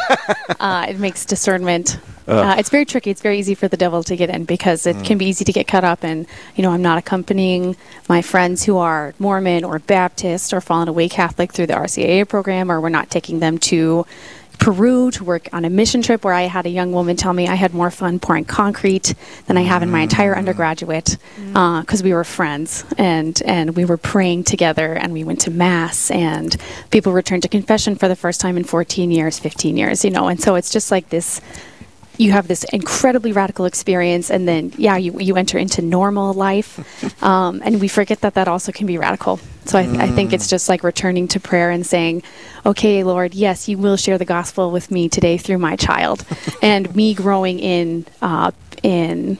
Uh, 0.59 0.87
it 0.89 0.99
makes 0.99 1.23
discernment 1.25 1.99
uh, 2.37 2.55
it's 2.57 2.69
very 2.69 2.85
tricky. 2.85 3.09
It's 3.09 3.21
very 3.21 3.39
easy 3.39 3.55
for 3.55 3.67
the 3.67 3.77
devil 3.77 4.03
to 4.03 4.15
get 4.15 4.29
in 4.29 4.45
because 4.45 4.85
it 4.85 4.95
mm. 4.95 5.05
can 5.05 5.17
be 5.17 5.25
easy 5.25 5.45
to 5.45 5.51
get 5.51 5.67
caught 5.67 5.83
up 5.83 6.03
in, 6.03 6.27
you 6.55 6.63
know, 6.63 6.71
I'm 6.71 6.81
not 6.81 6.97
accompanying 6.97 7.75
my 8.07 8.21
friends 8.21 8.63
who 8.63 8.77
are 8.77 9.13
Mormon 9.19 9.63
or 9.63 9.79
Baptist 9.79 10.53
or 10.53 10.61
fallen 10.61 10.87
away 10.87 11.09
Catholic 11.09 11.51
through 11.51 11.67
the 11.67 11.73
RCIA 11.73 12.27
program, 12.27 12.71
or 12.71 12.79
we're 12.81 12.89
not 12.89 13.09
taking 13.09 13.39
them 13.39 13.57
to 13.59 14.05
Peru 14.59 15.09
to 15.11 15.23
work 15.23 15.47
on 15.53 15.63
a 15.63 15.69
mission 15.69 16.01
trip 16.01 16.25
where 16.25 16.33
I 16.33 16.43
had 16.43 16.65
a 16.65 16.69
young 16.69 16.91
woman 16.91 17.15
tell 17.15 17.31
me 17.33 17.47
I 17.47 17.55
had 17.55 17.73
more 17.73 17.89
fun 17.89 18.19
pouring 18.19 18.43
concrete 18.43 19.15
than 19.47 19.57
I 19.57 19.61
have 19.61 19.81
in 19.81 19.89
my 19.89 20.01
entire 20.01 20.35
mm. 20.35 20.37
undergraduate 20.37 21.17
because 21.53 22.01
uh, 22.01 22.03
we 22.03 22.13
were 22.13 22.25
friends 22.25 22.83
and 22.97 23.41
and 23.45 23.75
we 23.77 23.85
were 23.85 23.97
praying 23.97 24.43
together 24.43 24.93
and 24.93 25.13
we 25.13 25.23
went 25.23 25.39
to 25.41 25.51
mass 25.51 26.11
and 26.11 26.55
people 26.91 27.13
returned 27.13 27.43
to 27.43 27.49
confession 27.49 27.95
for 27.95 28.09
the 28.09 28.17
first 28.17 28.41
time 28.41 28.57
in 28.57 28.65
14 28.65 29.11
years, 29.11 29.39
15 29.39 29.77
years, 29.77 30.03
you 30.03 30.11
know, 30.11 30.27
and 30.27 30.41
so 30.41 30.55
it's 30.55 30.71
just 30.71 30.91
like 30.91 31.09
this 31.09 31.39
you 32.19 32.33
have 32.33 32.49
this 32.49 32.65
incredibly 32.65 33.31
radical 33.31 33.65
experience, 33.65 34.29
and 34.29 34.47
then 34.47 34.73
yeah, 34.77 34.97
you 34.97 35.17
you 35.19 35.37
enter 35.37 35.57
into 35.57 35.81
normal 35.81 36.33
life, 36.33 37.23
um, 37.23 37.61
and 37.63 37.79
we 37.79 37.87
forget 37.87 38.21
that 38.21 38.33
that 38.35 38.47
also 38.47 38.71
can 38.71 38.85
be 38.85 38.97
radical. 38.97 39.39
So 39.65 39.79
I, 39.79 39.85
th-. 39.85 39.97
I 39.97 40.07
think 40.07 40.33
it's 40.33 40.47
mm. 40.47 40.51
just 40.51 40.67
like 40.69 40.83
returning 40.83 41.27
to 41.29 41.39
prayer 41.39 41.71
and 41.71 41.85
saying, 41.85 42.21
"Okay, 42.65 43.03
Lord, 43.03 43.33
yes, 43.33 43.69
you 43.69 43.77
will 43.77 43.95
share 43.95 44.17
the 44.17 44.25
gospel 44.25 44.69
with 44.69 44.91
me 44.91 45.07
today 45.07 45.37
through 45.37 45.59
my 45.59 45.77
child, 45.77 46.25
and 46.61 46.93
me 46.95 47.15
growing 47.15 47.59
in 47.59 48.05
uh, 48.21 48.51
in." 48.83 49.39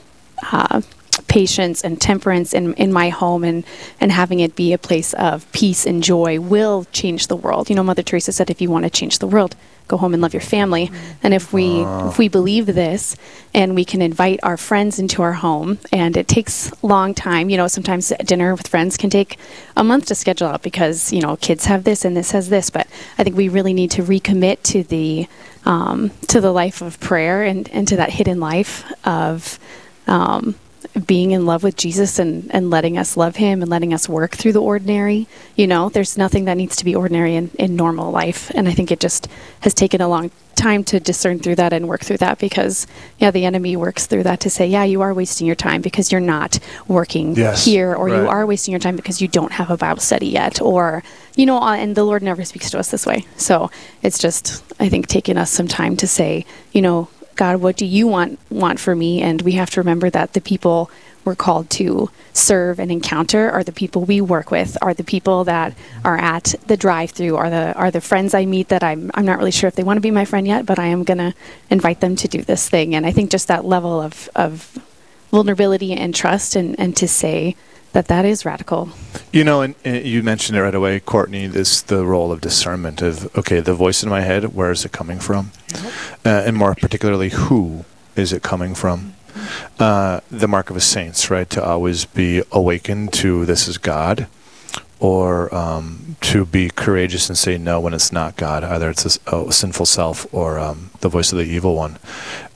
Uh, 0.50 0.80
patience 1.28 1.84
and 1.84 2.00
temperance 2.00 2.52
in, 2.52 2.74
in 2.74 2.92
my 2.92 3.08
home 3.08 3.44
and, 3.44 3.64
and 4.00 4.10
having 4.10 4.40
it 4.40 4.56
be 4.56 4.72
a 4.72 4.78
place 4.78 5.12
of 5.14 5.50
peace 5.52 5.86
and 5.86 6.02
joy 6.02 6.40
will 6.40 6.86
change 6.92 7.28
the 7.28 7.36
world. 7.36 7.70
You 7.70 7.76
know, 7.76 7.84
Mother 7.84 8.02
Teresa 8.02 8.32
said, 8.32 8.50
if 8.50 8.60
you 8.60 8.68
want 8.68 8.84
to 8.84 8.90
change 8.90 9.20
the 9.20 9.28
world, 9.28 9.54
go 9.90 9.96
home 9.96 10.14
and 10.14 10.22
love 10.22 10.32
your 10.32 10.40
family. 10.40 10.90
And 11.22 11.34
if 11.34 11.52
we 11.52 11.82
uh. 11.82 12.08
if 12.08 12.18
we 12.18 12.28
believe 12.28 12.66
this 12.66 13.16
and 13.52 13.74
we 13.74 13.84
can 13.84 14.00
invite 14.00 14.40
our 14.42 14.56
friends 14.56 14.98
into 14.98 15.22
our 15.22 15.34
home 15.34 15.78
and 15.92 16.16
it 16.16 16.28
takes 16.28 16.72
long 16.82 17.14
time, 17.14 17.50
you 17.50 17.56
know, 17.56 17.68
sometimes 17.68 18.12
dinner 18.24 18.54
with 18.54 18.68
friends 18.68 18.96
can 18.96 19.10
take 19.10 19.38
a 19.76 19.84
month 19.84 20.06
to 20.06 20.14
schedule 20.14 20.48
out 20.48 20.62
because, 20.62 21.12
you 21.12 21.20
know, 21.20 21.36
kids 21.36 21.66
have 21.66 21.84
this 21.84 22.04
and 22.04 22.16
this 22.16 22.30
has 22.30 22.48
this, 22.48 22.70
but 22.70 22.86
I 23.18 23.24
think 23.24 23.36
we 23.36 23.48
really 23.48 23.74
need 23.74 23.90
to 23.92 24.02
recommit 24.02 24.62
to 24.72 24.82
the 24.84 25.26
um, 25.66 26.10
to 26.28 26.40
the 26.40 26.52
life 26.52 26.80
of 26.80 26.98
prayer 27.00 27.42
and, 27.42 27.68
and 27.70 27.86
to 27.88 27.96
that 27.96 28.10
hidden 28.10 28.40
life 28.40 28.84
of 29.04 29.58
um, 30.06 30.54
being 31.06 31.30
in 31.32 31.46
love 31.46 31.62
with 31.62 31.76
Jesus 31.76 32.18
and, 32.18 32.52
and 32.54 32.70
letting 32.70 32.98
us 32.98 33.16
love 33.16 33.36
him 33.36 33.62
and 33.62 33.70
letting 33.70 33.94
us 33.94 34.08
work 34.08 34.32
through 34.32 34.52
the 34.52 34.62
ordinary. 34.62 35.26
You 35.56 35.66
know, 35.66 35.88
there's 35.88 36.16
nothing 36.16 36.46
that 36.46 36.56
needs 36.56 36.76
to 36.76 36.84
be 36.84 36.94
ordinary 36.94 37.34
in, 37.34 37.50
in 37.58 37.76
normal 37.76 38.10
life. 38.10 38.50
And 38.54 38.68
I 38.68 38.72
think 38.72 38.90
it 38.90 39.00
just 39.00 39.28
has 39.60 39.74
taken 39.74 40.00
a 40.00 40.08
long 40.08 40.30
time 40.56 40.84
to 40.84 41.00
discern 41.00 41.38
through 41.38 41.54
that 41.54 41.72
and 41.72 41.88
work 41.88 42.02
through 42.02 42.18
that 42.18 42.38
because, 42.38 42.86
yeah, 43.18 43.30
the 43.30 43.44
enemy 43.44 43.76
works 43.76 44.06
through 44.06 44.24
that 44.24 44.40
to 44.40 44.50
say, 44.50 44.66
yeah, 44.66 44.84
you 44.84 45.00
are 45.00 45.14
wasting 45.14 45.46
your 45.46 45.56
time 45.56 45.80
because 45.80 46.12
you're 46.12 46.20
not 46.20 46.58
working 46.86 47.34
yes, 47.34 47.64
here, 47.64 47.94
or 47.94 48.06
right. 48.06 48.22
you 48.22 48.28
are 48.28 48.44
wasting 48.44 48.72
your 48.72 48.80
time 48.80 48.96
because 48.96 49.22
you 49.22 49.28
don't 49.28 49.52
have 49.52 49.70
a 49.70 49.76
Bible 49.76 50.00
study 50.00 50.26
yet, 50.26 50.60
or, 50.60 51.02
you 51.34 51.46
know, 51.46 51.58
uh, 51.58 51.76
and 51.76 51.96
the 51.96 52.04
Lord 52.04 52.22
never 52.22 52.44
speaks 52.44 52.70
to 52.70 52.78
us 52.78 52.90
this 52.90 53.06
way. 53.06 53.24
So 53.36 53.70
it's 54.02 54.18
just, 54.18 54.62
I 54.78 54.88
think, 54.88 55.06
taking 55.06 55.38
us 55.38 55.50
some 55.50 55.68
time 55.68 55.96
to 55.96 56.06
say, 56.06 56.44
you 56.72 56.82
know, 56.82 57.08
God, 57.40 57.62
what 57.62 57.78
do 57.78 57.86
you 57.86 58.06
want 58.06 58.38
want 58.50 58.78
for 58.78 58.94
me? 58.94 59.22
And 59.22 59.40
we 59.40 59.52
have 59.52 59.70
to 59.70 59.80
remember 59.80 60.10
that 60.10 60.34
the 60.34 60.42
people 60.42 60.90
we're 61.24 61.34
called 61.34 61.70
to 61.70 62.10
serve 62.34 62.78
and 62.78 62.92
encounter 62.92 63.50
are 63.50 63.64
the 63.64 63.72
people 63.72 64.04
we 64.04 64.20
work 64.20 64.50
with, 64.50 64.76
are 64.82 64.92
the 64.92 65.04
people 65.14 65.44
that 65.44 65.72
are 66.04 66.18
at 66.18 66.54
the 66.66 66.76
drive-through, 66.76 67.34
are 67.38 67.48
the 67.48 67.72
are 67.76 67.90
the 67.90 68.02
friends 68.02 68.34
I 68.34 68.44
meet 68.44 68.68
that 68.68 68.84
I'm 68.84 69.10
I'm 69.14 69.24
not 69.24 69.38
really 69.38 69.56
sure 69.58 69.68
if 69.68 69.74
they 69.74 69.82
want 69.82 69.96
to 69.96 70.02
be 70.02 70.10
my 70.10 70.26
friend 70.26 70.46
yet, 70.46 70.66
but 70.66 70.78
I 70.78 70.88
am 70.88 71.02
gonna 71.02 71.34
invite 71.70 72.00
them 72.00 72.14
to 72.16 72.28
do 72.28 72.42
this 72.42 72.68
thing. 72.68 72.94
And 72.94 73.06
I 73.06 73.10
think 73.10 73.30
just 73.30 73.48
that 73.48 73.64
level 73.64 74.02
of 74.02 74.28
of 74.34 74.78
vulnerability 75.30 75.94
and 75.94 76.14
trust 76.14 76.56
and, 76.56 76.78
and 76.78 76.94
to 76.98 77.08
say, 77.08 77.56
that 77.92 78.08
that 78.08 78.24
is 78.24 78.44
radical. 78.44 78.90
You 79.32 79.44
know, 79.44 79.62
and, 79.62 79.74
and, 79.84 80.04
you 80.04 80.22
mentioned 80.22 80.56
it 80.58 80.62
right 80.62 80.74
away, 80.74 81.00
Courtney. 81.00 81.46
This 81.46 81.82
the 81.82 82.04
role 82.04 82.32
of 82.32 82.40
discernment 82.40 83.02
of 83.02 83.36
okay, 83.36 83.60
the 83.60 83.74
voice 83.74 84.02
in 84.02 84.08
my 84.08 84.20
head. 84.20 84.54
Where 84.54 84.70
is 84.70 84.84
it 84.84 84.92
coming 84.92 85.18
from? 85.18 85.52
Uh, 86.24 86.42
and 86.46 86.56
more 86.56 86.74
particularly, 86.74 87.30
who 87.30 87.84
is 88.16 88.32
it 88.32 88.42
coming 88.42 88.74
from? 88.74 89.14
Uh, 89.78 90.20
the 90.30 90.48
mark 90.48 90.70
of 90.70 90.76
a 90.76 90.80
saint's 90.80 91.30
right 91.30 91.48
to 91.50 91.64
always 91.64 92.04
be 92.04 92.42
awakened 92.52 93.12
to 93.14 93.44
this 93.46 93.68
is 93.68 93.78
God, 93.78 94.26
or 94.98 95.52
um, 95.54 96.16
to 96.20 96.44
be 96.44 96.70
courageous 96.70 97.28
and 97.28 97.38
say 97.38 97.56
no 97.56 97.80
when 97.80 97.94
it's 97.94 98.12
not 98.12 98.36
God. 98.36 98.64
Either 98.64 98.90
it's 98.90 99.18
a, 99.26 99.36
a 99.36 99.52
sinful 99.52 99.86
self 99.86 100.32
or 100.32 100.58
um, 100.58 100.90
the 101.00 101.08
voice 101.08 101.32
of 101.32 101.38
the 101.38 101.44
evil 101.44 101.74
one. 101.74 101.98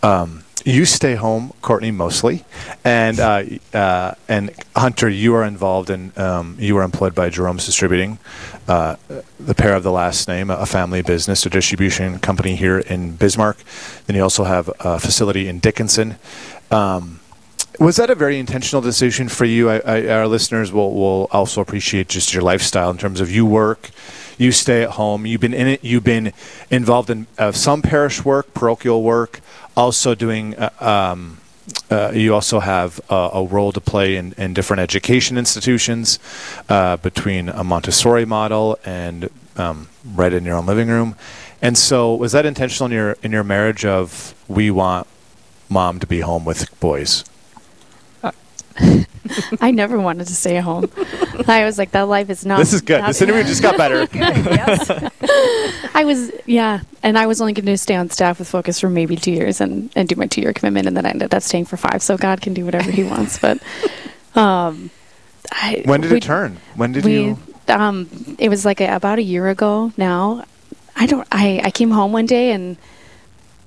Um, 0.02 0.43
you 0.64 0.86
stay 0.86 1.14
home, 1.14 1.52
Courtney, 1.60 1.90
mostly, 1.90 2.44
and 2.84 3.20
uh, 3.20 3.44
uh, 3.72 4.14
and 4.28 4.50
Hunter, 4.74 5.08
you 5.08 5.34
are 5.34 5.44
involved 5.44 5.90
in. 5.90 6.12
Um, 6.16 6.56
you 6.58 6.76
are 6.78 6.82
employed 6.82 7.14
by 7.14 7.28
Jerome's 7.28 7.66
Distributing, 7.66 8.18
uh, 8.66 8.96
the 9.38 9.54
pair 9.54 9.74
of 9.74 9.82
the 9.82 9.92
last 9.92 10.26
name, 10.26 10.50
a 10.50 10.66
family 10.66 11.02
business, 11.02 11.44
a 11.44 11.50
distribution 11.50 12.18
company 12.18 12.56
here 12.56 12.78
in 12.78 13.16
Bismarck. 13.16 13.58
Then 14.06 14.16
you 14.16 14.22
also 14.22 14.44
have 14.44 14.70
a 14.80 14.98
facility 14.98 15.48
in 15.48 15.58
Dickinson. 15.58 16.16
Um, 16.70 17.20
was 17.78 17.96
that 17.96 18.08
a 18.08 18.14
very 18.14 18.38
intentional 18.38 18.80
decision 18.80 19.28
for 19.28 19.44
you? 19.44 19.68
I, 19.68 19.78
I, 19.80 20.06
our 20.08 20.28
listeners 20.28 20.72
will, 20.72 20.94
will 20.94 21.28
also 21.32 21.60
appreciate 21.60 22.08
just 22.08 22.32
your 22.32 22.42
lifestyle 22.42 22.90
in 22.90 22.98
terms 22.98 23.20
of 23.20 23.30
you 23.30 23.44
work, 23.44 23.90
you 24.38 24.52
stay 24.52 24.82
at 24.82 24.90
home, 24.90 25.26
you've 25.26 25.40
been 25.40 25.54
in 25.54 25.66
it, 25.66 25.84
you've 25.84 26.04
been 26.04 26.32
involved 26.70 27.10
in 27.10 27.26
uh, 27.38 27.52
some 27.52 27.82
parish 27.82 28.24
work, 28.24 28.54
parochial 28.54 29.02
work, 29.02 29.40
also 29.76 30.14
doing 30.14 30.54
uh, 30.56 30.70
um, 30.80 31.38
uh, 31.90 32.12
you 32.14 32.34
also 32.34 32.60
have 32.60 33.00
uh, 33.10 33.30
a 33.32 33.44
role 33.44 33.72
to 33.72 33.80
play 33.80 34.16
in, 34.16 34.34
in 34.36 34.52
different 34.52 34.80
education 34.80 35.38
institutions 35.38 36.18
uh, 36.68 36.96
between 36.98 37.48
a 37.48 37.64
Montessori 37.64 38.26
model 38.26 38.78
and 38.84 39.30
um, 39.56 39.88
right 40.14 40.32
in 40.32 40.44
your 40.44 40.56
own 40.56 40.66
living 40.66 40.88
room. 40.88 41.16
And 41.62 41.78
so, 41.78 42.14
was 42.14 42.32
that 42.32 42.44
intentional 42.44 42.86
in 42.86 42.92
your 42.92 43.16
in 43.22 43.32
your 43.32 43.44
marriage 43.44 43.86
of 43.86 44.34
we 44.48 44.70
want 44.70 45.06
mom 45.70 46.00
to 46.00 46.06
be 46.06 46.20
home 46.20 46.44
with 46.44 46.78
boys? 46.80 47.24
I 49.60 49.70
never 49.70 49.98
wanted 49.98 50.26
to 50.26 50.34
stay 50.34 50.56
at 50.56 50.64
home. 50.64 50.90
I 51.48 51.64
was 51.64 51.78
like, 51.78 51.90
that 51.92 52.02
life 52.02 52.30
is 52.30 52.44
not. 52.46 52.58
this 52.58 52.72
is 52.72 52.80
good. 52.82 53.04
This 53.04 53.20
interview 53.22 53.44
just 53.44 53.62
got 53.62 53.76
better. 53.76 54.06
I 55.94 56.04
was, 56.04 56.30
yeah, 56.46 56.80
and 57.02 57.16
I 57.18 57.26
was 57.26 57.40
only 57.40 57.52
going 57.52 57.66
to 57.66 57.78
stay 57.78 57.94
on 57.94 58.10
staff 58.10 58.38
with 58.38 58.48
Focus 58.48 58.80
for 58.80 58.90
maybe 58.90 59.16
two 59.16 59.32
years 59.32 59.60
and, 59.60 59.90
and 59.96 60.08
do 60.08 60.16
my 60.16 60.26
two 60.26 60.40
year 60.40 60.52
commitment, 60.52 60.86
and 60.86 60.96
then 60.96 61.06
I 61.06 61.10
ended 61.10 61.34
up 61.34 61.42
staying 61.42 61.66
for 61.66 61.76
five. 61.76 62.02
So 62.02 62.16
God 62.16 62.40
can 62.40 62.54
do 62.54 62.64
whatever 62.64 62.90
He 62.90 63.04
wants. 63.04 63.38
But 63.38 63.62
um, 64.34 64.90
I, 65.52 65.82
when 65.84 66.00
did 66.00 66.10
we- 66.10 66.18
it 66.18 66.22
turn? 66.22 66.58
When 66.76 66.92
did 66.92 67.04
we, 67.04 67.20
you? 67.24 67.38
Um, 67.68 68.08
it 68.38 68.48
was 68.48 68.64
like 68.64 68.80
a, 68.80 68.94
about 68.94 69.18
a 69.18 69.22
year 69.22 69.48
ago 69.48 69.92
now. 69.96 70.44
I 70.96 71.06
don't. 71.06 71.26
I, 71.32 71.60
I 71.64 71.70
came 71.70 71.90
home 71.90 72.12
one 72.12 72.26
day 72.26 72.52
and 72.52 72.76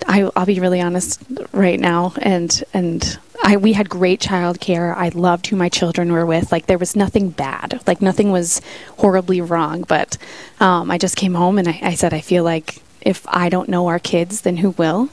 I, 0.08 0.30
I'll 0.36 0.45
be 0.45 0.60
really 0.60 0.80
honest 0.82 1.21
right 1.51 1.80
now, 1.80 2.13
and 2.19 2.63
and 2.73 3.19
I 3.47 3.55
we 3.55 3.73
had 3.73 3.88
great 3.89 4.19
child 4.19 4.60
care. 4.60 4.93
I 5.05 5.07
loved 5.10 5.47
who 5.47 5.55
my 5.55 5.69
children 5.69 6.12
were 6.12 6.25
with. 6.25 6.51
Like 6.51 6.65
there 6.67 6.77
was 6.77 6.95
nothing 6.95 7.29
bad. 7.29 7.79
Like 7.88 8.01
nothing 8.01 8.29
was 8.31 8.62
horribly 8.97 9.39
wrong. 9.41 9.83
But 9.88 10.17
um, 10.60 10.91
I 10.91 10.97
just 10.97 11.15
came 11.15 11.33
home 11.33 11.57
and 11.57 11.67
I, 11.67 11.79
I 11.81 11.93
said 11.95 12.13
I 12.13 12.21
feel 12.21 12.43
like 12.43 12.81
if 13.01 13.25
I 13.27 13.47
don't 13.49 13.69
know 13.69 13.88
our 13.88 13.99
kids, 13.99 14.41
then 14.41 14.57
who 14.57 14.71
will? 14.71 15.10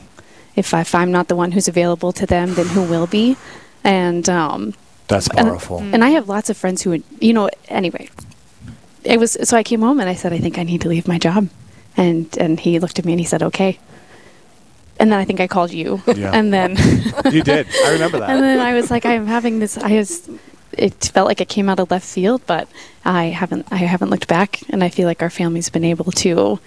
If 0.57 0.75
I, 0.75 0.81
if 0.81 0.95
I'm 0.95 1.13
not 1.13 1.29
the 1.29 1.37
one 1.37 1.53
who's 1.53 1.69
available 1.69 2.13
to 2.13 2.27
them, 2.27 2.55
then 2.55 2.67
who 2.67 2.83
will 2.83 3.07
be? 3.07 3.37
And 3.85 4.29
um, 4.29 4.75
That's 5.07 5.29
and- 5.29 5.49
powerful. 5.49 5.79
and 5.79 6.03
I 6.03 6.11
have 6.11 6.29
lots 6.29 6.51
of 6.51 6.57
friends 6.57 6.83
who 6.83 6.91
would, 6.91 7.05
you 7.21 7.33
know, 7.33 7.49
anyway. 7.69 8.09
It 9.05 9.21
was 9.21 9.37
so 9.49 9.57
I 9.57 9.63
came 9.63 9.83
home 9.83 10.01
and 10.01 10.09
I 10.09 10.15
said 10.15 10.33
I 10.33 10.39
think 10.39 10.59
I 10.59 10.65
need 10.65 10.81
to 10.81 10.89
leave 10.89 11.07
my 11.07 11.19
job, 11.19 11.49
and 11.97 12.27
and 12.39 12.59
he 12.59 12.79
looked 12.81 12.99
at 12.99 13.05
me 13.05 13.13
and 13.13 13.21
he 13.21 13.27
said 13.27 13.43
okay. 13.43 13.79
And 15.01 15.11
then 15.11 15.19
I 15.19 15.25
think 15.25 15.41
I 15.41 15.47
called 15.49 15.73
you, 15.73 16.03
Yeah. 16.07 16.31
and 16.35 16.53
then 16.53 16.77
you 17.33 17.43
did. 17.43 17.67
I 17.85 17.93
remember 17.93 18.19
that. 18.21 18.31
and 18.33 18.43
then 18.43 18.61
I 18.61 18.75
was 18.75 18.91
like 18.91 19.05
I'm 19.05 19.27
having 19.27 19.59
this. 19.59 19.77
I 19.79 19.93
was. 19.97 20.29
It 20.77 21.11
felt 21.15 21.29
like 21.29 21.41
it 21.41 21.49
came 21.49 21.69
out 21.69 21.79
of 21.79 21.91
left 21.91 22.07
field, 22.07 22.43
but 22.47 22.69
I 23.05 23.27
haven't. 23.27 23.67
I 23.71 23.77
haven't 23.77 24.11
looked 24.11 24.29
back, 24.29 24.61
and 24.71 24.83
I 24.83 24.89
feel 24.89 25.07
like 25.07 25.23
our 25.23 25.31
family's 25.31 25.69
been 25.69 25.85
able 25.85 26.11
to, 26.13 26.59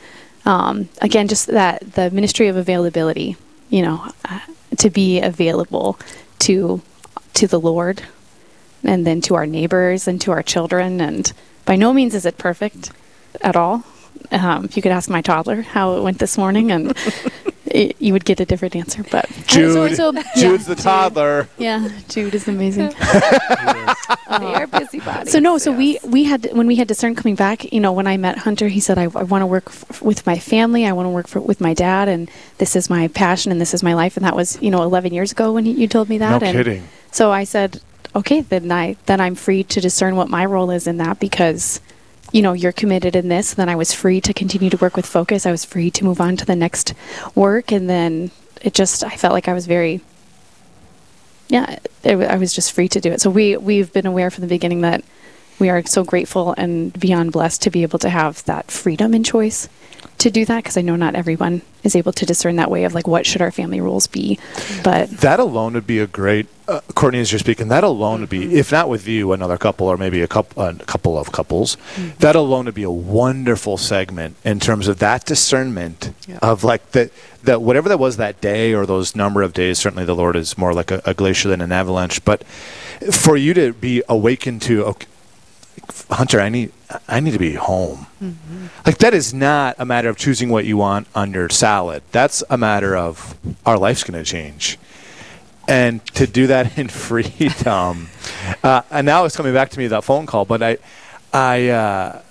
um, 0.46 0.88
again, 1.02 1.28
just 1.28 1.48
that 1.48 1.94
the 1.94 2.10
ministry 2.12 2.48
of 2.48 2.56
availability. 2.58 3.36
You 3.70 3.82
know, 3.82 4.12
uh, 4.24 4.40
to 4.78 4.90
be 4.90 5.20
available 5.20 6.00
to 6.40 6.82
to 7.34 7.48
the 7.48 7.60
Lord 7.60 8.04
and 8.84 9.06
then 9.06 9.22
to 9.22 9.36
our 9.36 9.46
neighbors 9.46 10.08
and 10.08 10.20
to 10.22 10.32
our 10.32 10.42
children. 10.44 11.02
And 11.02 11.32
by 11.66 11.76
no 11.76 11.94
means 11.94 12.16
is 12.16 12.26
it 12.26 12.38
perfect 12.38 12.92
at 13.42 13.56
all. 13.56 13.84
Um, 14.32 14.66
if 14.66 14.76
you 14.76 14.82
could 14.82 14.92
ask 14.92 15.10
my 15.10 15.22
toddler 15.22 15.62
how 15.62 15.98
it 15.98 16.04
went 16.04 16.20
this 16.20 16.38
morning, 16.38 16.72
and 16.72 16.96
it, 17.78 17.96
you 18.00 18.12
would 18.14 18.26
get 18.26 18.40
a 18.40 18.46
different 18.46 18.76
answer. 18.76 19.04
But 19.12 19.26
Jude. 19.48 19.96
So- 19.96 20.12
so- 20.12 20.12
Jude's 20.36 20.68
yeah, 20.68 20.74
the 20.74 20.82
toddler. 20.82 21.48
Yeah, 21.58 21.90
Jude 22.10 22.34
is 22.36 22.48
amazing. 22.48 22.90
they 24.40 24.54
are 24.54 24.68
busybodies. 24.68 25.32
So 25.32 25.40
no, 25.40 25.58
so 25.58 25.72
we 25.72 26.00
we 26.04 26.24
had 26.26 26.50
when 26.54 26.68
we 26.68 26.76
had 26.76 26.88
discern 26.88 27.16
coming 27.16 27.36
back. 27.36 27.72
You 27.72 27.80
know, 27.80 27.92
when 27.94 28.08
I 28.08 28.18
met 28.18 28.40
Hunter, 28.40 28.68
he 28.68 28.80
said, 28.80 28.98
"I, 28.98 29.04
I 29.04 29.24
want 29.24 29.42
to 29.42 29.46
work 29.48 29.66
f- 29.68 30.02
with 30.02 30.26
my 30.26 30.38
family. 30.38 30.86
I 30.86 30.92
want 30.94 31.06
to 31.06 31.12
work 31.12 31.28
for, 31.28 31.40
with 31.40 31.62
my 31.62 31.74
dad, 31.74 32.08
and 32.10 32.30
this 32.58 32.76
is 32.76 32.90
my 32.90 33.08
passion, 33.10 33.52
and 33.52 33.60
this 33.62 33.74
is 33.74 33.84
my 33.84 33.94
life." 33.94 34.18
And 34.18 34.26
that 34.26 34.36
was 34.36 34.58
you 34.62 34.72
know 34.72 34.84
11 34.84 35.14
years 35.14 35.32
ago 35.32 35.52
when 35.54 35.66
he, 35.66 35.72
you 35.72 35.88
told 35.88 36.10
me 36.10 36.18
that. 36.18 36.42
No 36.42 36.48
and 36.48 36.56
kidding. 36.58 36.84
So 37.12 37.32
I 37.32 37.44
said, 37.46 37.82
"Okay, 38.16 38.42
then 38.42 38.72
I 38.72 38.96
then 39.06 39.20
I'm 39.22 39.36
free 39.36 39.64
to 39.64 39.82
discern 39.82 40.16
what 40.16 40.30
my 40.30 40.46
role 40.46 40.72
is 40.72 40.88
in 40.88 40.98
that 40.98 41.20
because." 41.20 41.80
You 42.32 42.42
know, 42.42 42.54
you're 42.54 42.74
committed 42.74 43.16
in 43.16 43.30
this. 43.30 43.54
Then 43.54 43.70
I 43.70 43.76
was 43.76 43.94
free 43.94 44.20
to 44.22 44.34
continue 44.34 44.70
to 44.70 44.78
work 44.78 44.96
with 44.96 45.06
Focus. 45.06 45.46
I 45.46 45.52
was 45.52 45.64
free 45.64 45.90
to 45.92 46.04
move 46.04 46.20
on 46.20 46.36
to 46.38 46.46
the 46.46 46.56
next 46.56 46.94
work, 47.36 47.72
and 47.72 47.90
then 47.90 48.32
it 48.62 48.74
just 48.74 49.04
I 49.04 49.16
felt 49.16 49.34
like 49.34 49.48
I 49.48 49.54
was 49.54 49.66
very 49.66 50.02
yeah, 51.50 51.80
it, 52.04 52.16
I 52.16 52.38
was 52.38 52.54
just 52.54 52.74
free 52.74 52.90
to 52.90 53.00
do 53.00 53.12
it. 53.12 53.22
So 53.22 53.30
we 53.30 53.58
we've 53.58 53.92
been 53.94 54.06
aware 54.06 54.30
from 54.30 54.42
the 54.42 54.48
beginning 54.48 54.82
that 54.82 55.04
we 55.60 55.70
are 55.70 55.84
so 55.86 56.04
grateful 56.04 56.54
and 56.58 56.98
beyond 57.00 57.32
blessed 57.32 57.62
to 57.64 57.70
be 57.70 57.84
able 57.84 58.00
to 58.00 58.10
have 58.10 58.44
that 58.46 58.70
freedom 58.72 59.14
and 59.14 59.26
choice 59.26 59.70
to 60.20 60.32
do 60.32 60.46
that 60.46 60.58
because 60.58 60.78
I 60.78 60.82
know 60.82 60.96
not 60.96 61.16
everyone 61.16 61.62
is 61.84 61.96
able 61.96 62.12
to 62.14 62.26
discern 62.26 62.56
that 62.56 62.72
way 62.72 62.84
of 62.86 62.94
like 62.94 63.08
what 63.08 63.26
should 63.26 63.42
our 63.42 63.52
family 63.52 63.80
rules 63.80 64.08
be. 64.08 64.40
But 64.84 65.10
That 65.10 65.40
alone 65.40 65.74
would 65.74 65.88
be 65.88 66.00
a 66.00 66.08
great. 66.08 66.48
Uh, 66.68 66.82
Courtney, 66.96 67.20
as 67.20 67.32
you're 67.32 67.40
speaking, 67.40 67.70
that 67.70 67.84
alone 67.84 68.22
would 68.22 68.30
be, 68.30 68.56
if 68.56 68.72
not 68.72 68.90
with 68.90 69.08
you, 69.08 69.32
another 69.32 69.58
couple, 69.58 69.88
or 69.88 69.96
maybe 69.96 70.22
a 70.22 70.28
couple, 70.28 70.62
a 70.62 70.74
couple 70.76 71.18
of 71.18 71.32
couples. 71.32 71.78
That 72.20 72.36
alone 72.36 72.66
would 72.66 72.74
be 72.74 72.84
a 72.84 72.92
wonderful 72.92 73.78
segment 73.78 74.36
in 74.44 74.60
terms 74.60 74.88
of 74.88 75.00
that 75.00 75.26
discernment 75.26 76.14
of 76.42 76.64
like 76.64 76.92
that, 76.92 77.12
that 77.44 77.62
whatever 77.62 77.88
that 77.90 78.00
was 78.00 78.18
that 78.18 78.42
day 78.42 78.74
or 78.74 78.86
those 78.86 79.16
number 79.16 79.44
of 79.44 79.54
days. 79.54 79.80
Certainly, 79.80 80.06
the 80.06 80.16
Lord 80.16 80.36
is 80.36 80.58
more 80.58 80.74
like 80.74 80.92
a, 80.92 81.02
a 81.06 81.14
glacier 81.14 81.48
than 81.48 81.62
an 81.62 81.72
avalanche. 81.72 82.24
But 82.26 82.44
for 83.12 83.38
you 83.38 83.54
to 83.54 83.72
be 83.74 84.04
awakened 84.10 84.62
to, 84.64 84.84
okay, 84.86 85.08
Hunter, 86.10 86.40
I 86.40 86.50
need, 86.50 86.72
I 87.08 87.20
need 87.20 87.32
to 87.32 87.40
be 87.40 87.54
home. 87.54 88.08
Like 88.86 88.98
that 89.00 89.14
is 89.14 89.34
not 89.34 89.76
a 89.78 89.86
matter 89.86 90.10
of 90.10 90.18
choosing 90.18 90.50
what 90.50 90.66
you 90.66 90.78
want 90.78 91.08
on 91.14 91.34
your 91.34 91.50
salad. 91.50 92.04
That's 92.12 92.44
a 92.50 92.58
matter 92.58 92.96
of 92.96 93.38
our 93.66 93.78
life's 93.78 94.04
going 94.04 94.24
to 94.24 94.30
change, 94.30 94.78
and 95.68 96.06
to 96.16 96.26
do 96.28 96.48
that 96.48 96.78
in 96.80 96.88
freedom. 96.88 98.08
uh, 98.64 98.82
and 98.90 99.06
now 99.06 99.26
it's 99.26 99.36
coming 99.36 99.54
back 99.54 99.70
to 99.72 99.80
me 99.80 99.88
that 99.88 100.04
phone 100.04 100.26
call, 100.26 100.46
but 100.46 100.64
I, 100.64 100.78
I, 101.34 101.70
uh, 101.70 102.22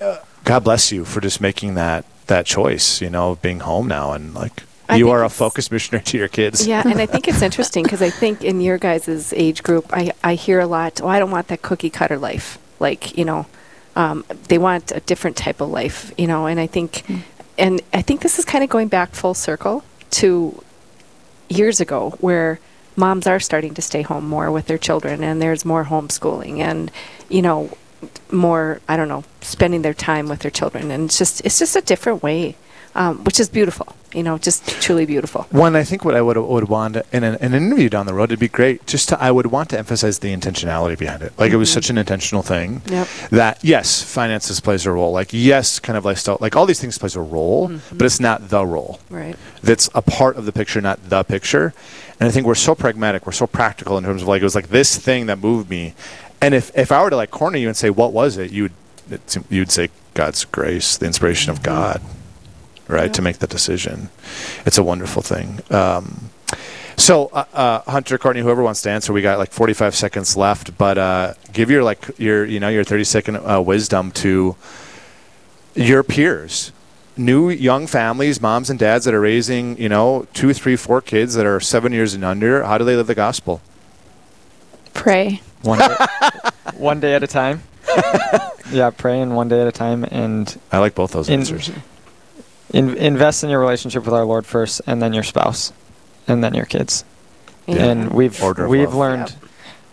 uh, 0.00 0.18
God 0.44 0.64
bless 0.64 0.92
you 0.92 1.04
for 1.04 1.20
just 1.20 1.40
making 1.40 1.74
that 1.74 2.04
that 2.26 2.46
choice. 2.46 3.00
You 3.00 3.10
know, 3.10 3.32
of 3.32 3.42
being 3.42 3.60
home 3.60 3.88
now 3.88 4.12
and 4.12 4.34
like. 4.34 4.64
I 4.88 4.96
you 4.96 5.10
are 5.10 5.24
a 5.24 5.30
focused 5.30 5.70
missionary 5.72 6.04
to 6.06 6.18
your 6.18 6.28
kids. 6.28 6.66
Yeah, 6.66 6.82
and 6.84 7.00
I 7.00 7.06
think 7.06 7.28
it's 7.28 7.40
interesting 7.48 7.84
because 7.84 8.02
I 8.02 8.10
think 8.10 8.42
in 8.42 8.60
your 8.60 8.78
guys' 8.78 9.32
age 9.32 9.62
group, 9.62 9.86
I, 9.92 10.12
I 10.24 10.34
hear 10.34 10.58
a 10.58 10.66
lot, 10.66 11.00
oh, 11.00 11.06
I 11.06 11.18
don't 11.20 11.30
want 11.30 11.48
that 11.48 11.62
cookie 11.62 11.88
cutter 11.88 12.18
life. 12.18 12.58
Like, 12.82 13.16
you 13.16 13.24
know, 13.24 13.46
um, 13.96 14.24
they 14.48 14.58
want 14.58 14.90
a 14.90 15.00
different 15.00 15.36
type 15.36 15.60
of 15.60 15.70
life, 15.70 16.12
you 16.18 16.26
know, 16.26 16.46
and 16.46 16.58
I 16.60 16.66
think, 16.66 17.04
and 17.56 17.80
I 17.92 18.02
think 18.02 18.20
this 18.20 18.38
is 18.38 18.44
kind 18.44 18.64
of 18.64 18.70
going 18.70 18.88
back 18.88 19.14
full 19.14 19.34
circle 19.34 19.84
to 20.12 20.62
years 21.48 21.80
ago 21.80 22.10
where 22.20 22.58
moms 22.96 23.26
are 23.26 23.40
starting 23.40 23.74
to 23.74 23.82
stay 23.82 24.02
home 24.02 24.28
more 24.28 24.50
with 24.50 24.66
their 24.66 24.78
children 24.78 25.22
and 25.22 25.40
there's 25.40 25.64
more 25.64 25.84
homeschooling 25.84 26.58
and, 26.58 26.90
you 27.28 27.42
know, 27.42 27.70
more, 28.30 28.80
I 28.88 28.96
don't 28.96 29.08
know, 29.08 29.24
spending 29.40 29.82
their 29.82 29.94
time 29.94 30.28
with 30.28 30.40
their 30.40 30.50
children. 30.50 30.90
And 30.90 31.04
it's 31.04 31.18
just, 31.18 31.40
it's 31.44 31.58
just 31.58 31.76
a 31.76 31.80
different 31.80 32.22
way, 32.22 32.56
um, 32.94 33.24
which 33.24 33.40
is 33.40 33.48
beautiful, 33.48 33.94
you 34.12 34.22
know, 34.22 34.36
just 34.38 34.66
truly 34.82 35.06
beautiful. 35.06 35.42
One, 35.50 35.74
I 35.76 35.84
think 35.84 36.04
what 36.04 36.14
I 36.14 36.20
would 36.20 36.36
would 36.36 36.68
want 36.68 36.96
in 37.12 37.24
an, 37.24 37.36
in 37.36 37.54
an 37.54 37.62
interview 37.66 37.88
down 37.88 38.06
the 38.06 38.14
road, 38.14 38.24
it'd 38.24 38.38
be 38.38 38.48
great. 38.48 38.86
Just 38.86 39.08
to, 39.10 39.22
I 39.22 39.30
would 39.30 39.46
want 39.46 39.70
to 39.70 39.78
emphasize 39.78 40.18
the 40.18 40.34
intentionality 40.34 40.98
behind 40.98 41.22
it. 41.22 41.32
Like 41.38 41.52
it 41.52 41.56
was 41.56 41.70
Mhm. 41.70 41.74
such 41.74 41.90
an 41.90 41.98
intentional 41.98 42.42
thing 42.42 42.82
Yep. 42.86 43.08
that 43.30 43.58
yes, 43.62 44.02
finances 44.02 44.60
plays 44.60 44.84
a 44.86 44.90
role. 44.92 45.12
Like 45.12 45.30
yes, 45.32 45.78
kind 45.78 45.96
of 45.96 46.04
lifestyle. 46.04 46.36
Like 46.40 46.54
all 46.56 46.66
these 46.66 46.80
things 46.80 46.98
plays 46.98 47.16
a 47.16 47.20
role, 47.20 47.70
but 47.92 48.04
it's 48.04 48.20
not 48.20 48.48
the 48.50 48.64
role. 48.66 49.00
Right. 49.08 49.36
That's 49.62 49.88
a 49.94 50.02
part 50.02 50.36
of 50.36 50.44
the 50.44 50.52
picture, 50.52 50.80
not 50.80 50.98
the 51.08 51.22
picture. 51.22 51.72
And 52.20 52.28
I 52.28 52.30
think 52.32 52.46
we're 52.46 52.54
so 52.54 52.74
pragmatic, 52.74 53.24
we're 53.26 53.32
so 53.32 53.46
practical 53.46 53.96
in 53.98 54.04
terms 54.04 54.22
of 54.22 54.28
like 54.28 54.42
it 54.42 54.44
was 54.44 54.54
like 54.54 54.68
this 54.68 54.96
thing 54.96 55.26
that 55.26 55.38
moved 55.38 55.70
me. 55.70 55.94
And 56.40 56.54
if 56.54 56.70
if 56.76 56.92
I 56.92 57.02
were 57.02 57.10
to 57.10 57.16
like 57.16 57.30
corner 57.30 57.56
you 57.56 57.68
and 57.68 57.76
say 57.76 57.88
what 57.88 58.12
was 58.12 58.36
it, 58.36 58.50
you 58.52 58.64
would 58.64 58.72
it's, 59.10 59.36
you'd 59.50 59.70
say 59.72 59.88
God's 60.14 60.44
grace, 60.44 60.96
the 60.96 61.06
inspiration 61.06 61.50
of 61.50 61.62
God, 61.62 62.00
right, 62.92 63.12
to 63.14 63.22
make 63.22 63.38
that 63.38 63.50
decision. 63.50 64.10
It's 64.66 64.78
a 64.78 64.82
wonderful 64.82 65.22
thing. 65.22 65.60
Um, 65.70 66.30
so, 66.96 67.28
uh, 67.32 67.44
uh, 67.52 67.90
Hunter, 67.90 68.18
Courtney, 68.18 68.42
whoever 68.42 68.62
wants 68.62 68.82
to 68.82 68.90
answer, 68.90 69.12
we 69.12 69.22
got 69.22 69.38
like 69.38 69.50
45 69.50 69.94
seconds 69.94 70.36
left. 70.36 70.76
But 70.76 70.98
uh, 70.98 71.34
give 71.52 71.70
your 71.70 71.82
like 71.82 72.18
your 72.18 72.44
you 72.44 72.60
know 72.60 72.68
your 72.68 72.84
30 72.84 73.04
second 73.04 73.36
uh, 73.36 73.60
wisdom 73.60 74.10
to 74.12 74.56
your 75.74 76.02
peers, 76.02 76.70
new 77.16 77.48
young 77.48 77.86
families, 77.86 78.40
moms 78.40 78.68
and 78.68 78.78
dads 78.78 79.06
that 79.06 79.14
are 79.14 79.20
raising 79.20 79.78
you 79.78 79.88
know 79.88 80.26
two, 80.34 80.52
three, 80.52 80.76
four 80.76 81.00
kids 81.00 81.34
that 81.34 81.46
are 81.46 81.60
seven 81.60 81.92
years 81.92 82.14
and 82.14 82.24
under. 82.24 82.62
How 82.62 82.78
do 82.78 82.84
they 82.84 82.94
live 82.94 83.06
the 83.06 83.14
gospel? 83.14 83.60
pray. 84.94 85.40
One 85.62 85.78
day, 85.78 85.96
one 86.76 87.00
day 87.00 87.14
at 87.14 87.22
a 87.22 87.26
time. 87.26 87.62
yeah, 88.70 88.90
pray 88.90 89.20
and 89.20 89.34
one 89.34 89.48
day 89.48 89.60
at 89.60 89.66
a 89.66 89.72
time, 89.72 90.04
and 90.04 90.58
I 90.70 90.78
like 90.78 90.94
both 90.94 91.12
those 91.12 91.28
in- 91.28 91.40
answers. 91.40 91.70
In, 92.72 92.96
invest 92.96 93.44
in 93.44 93.50
your 93.50 93.60
relationship 93.60 94.04
with 94.04 94.14
our 94.14 94.24
Lord 94.24 94.46
first, 94.46 94.80
and 94.86 95.00
then 95.02 95.12
your 95.12 95.22
spouse, 95.22 95.72
and 96.28 96.42
then 96.42 96.54
your 96.54 96.66
kids. 96.66 97.04
Yeah. 97.66 97.76
And 97.84 98.12
we've 98.12 98.42
Order 98.42 98.68
we've 98.68 98.88
love. 98.88 98.94
learned 98.96 99.34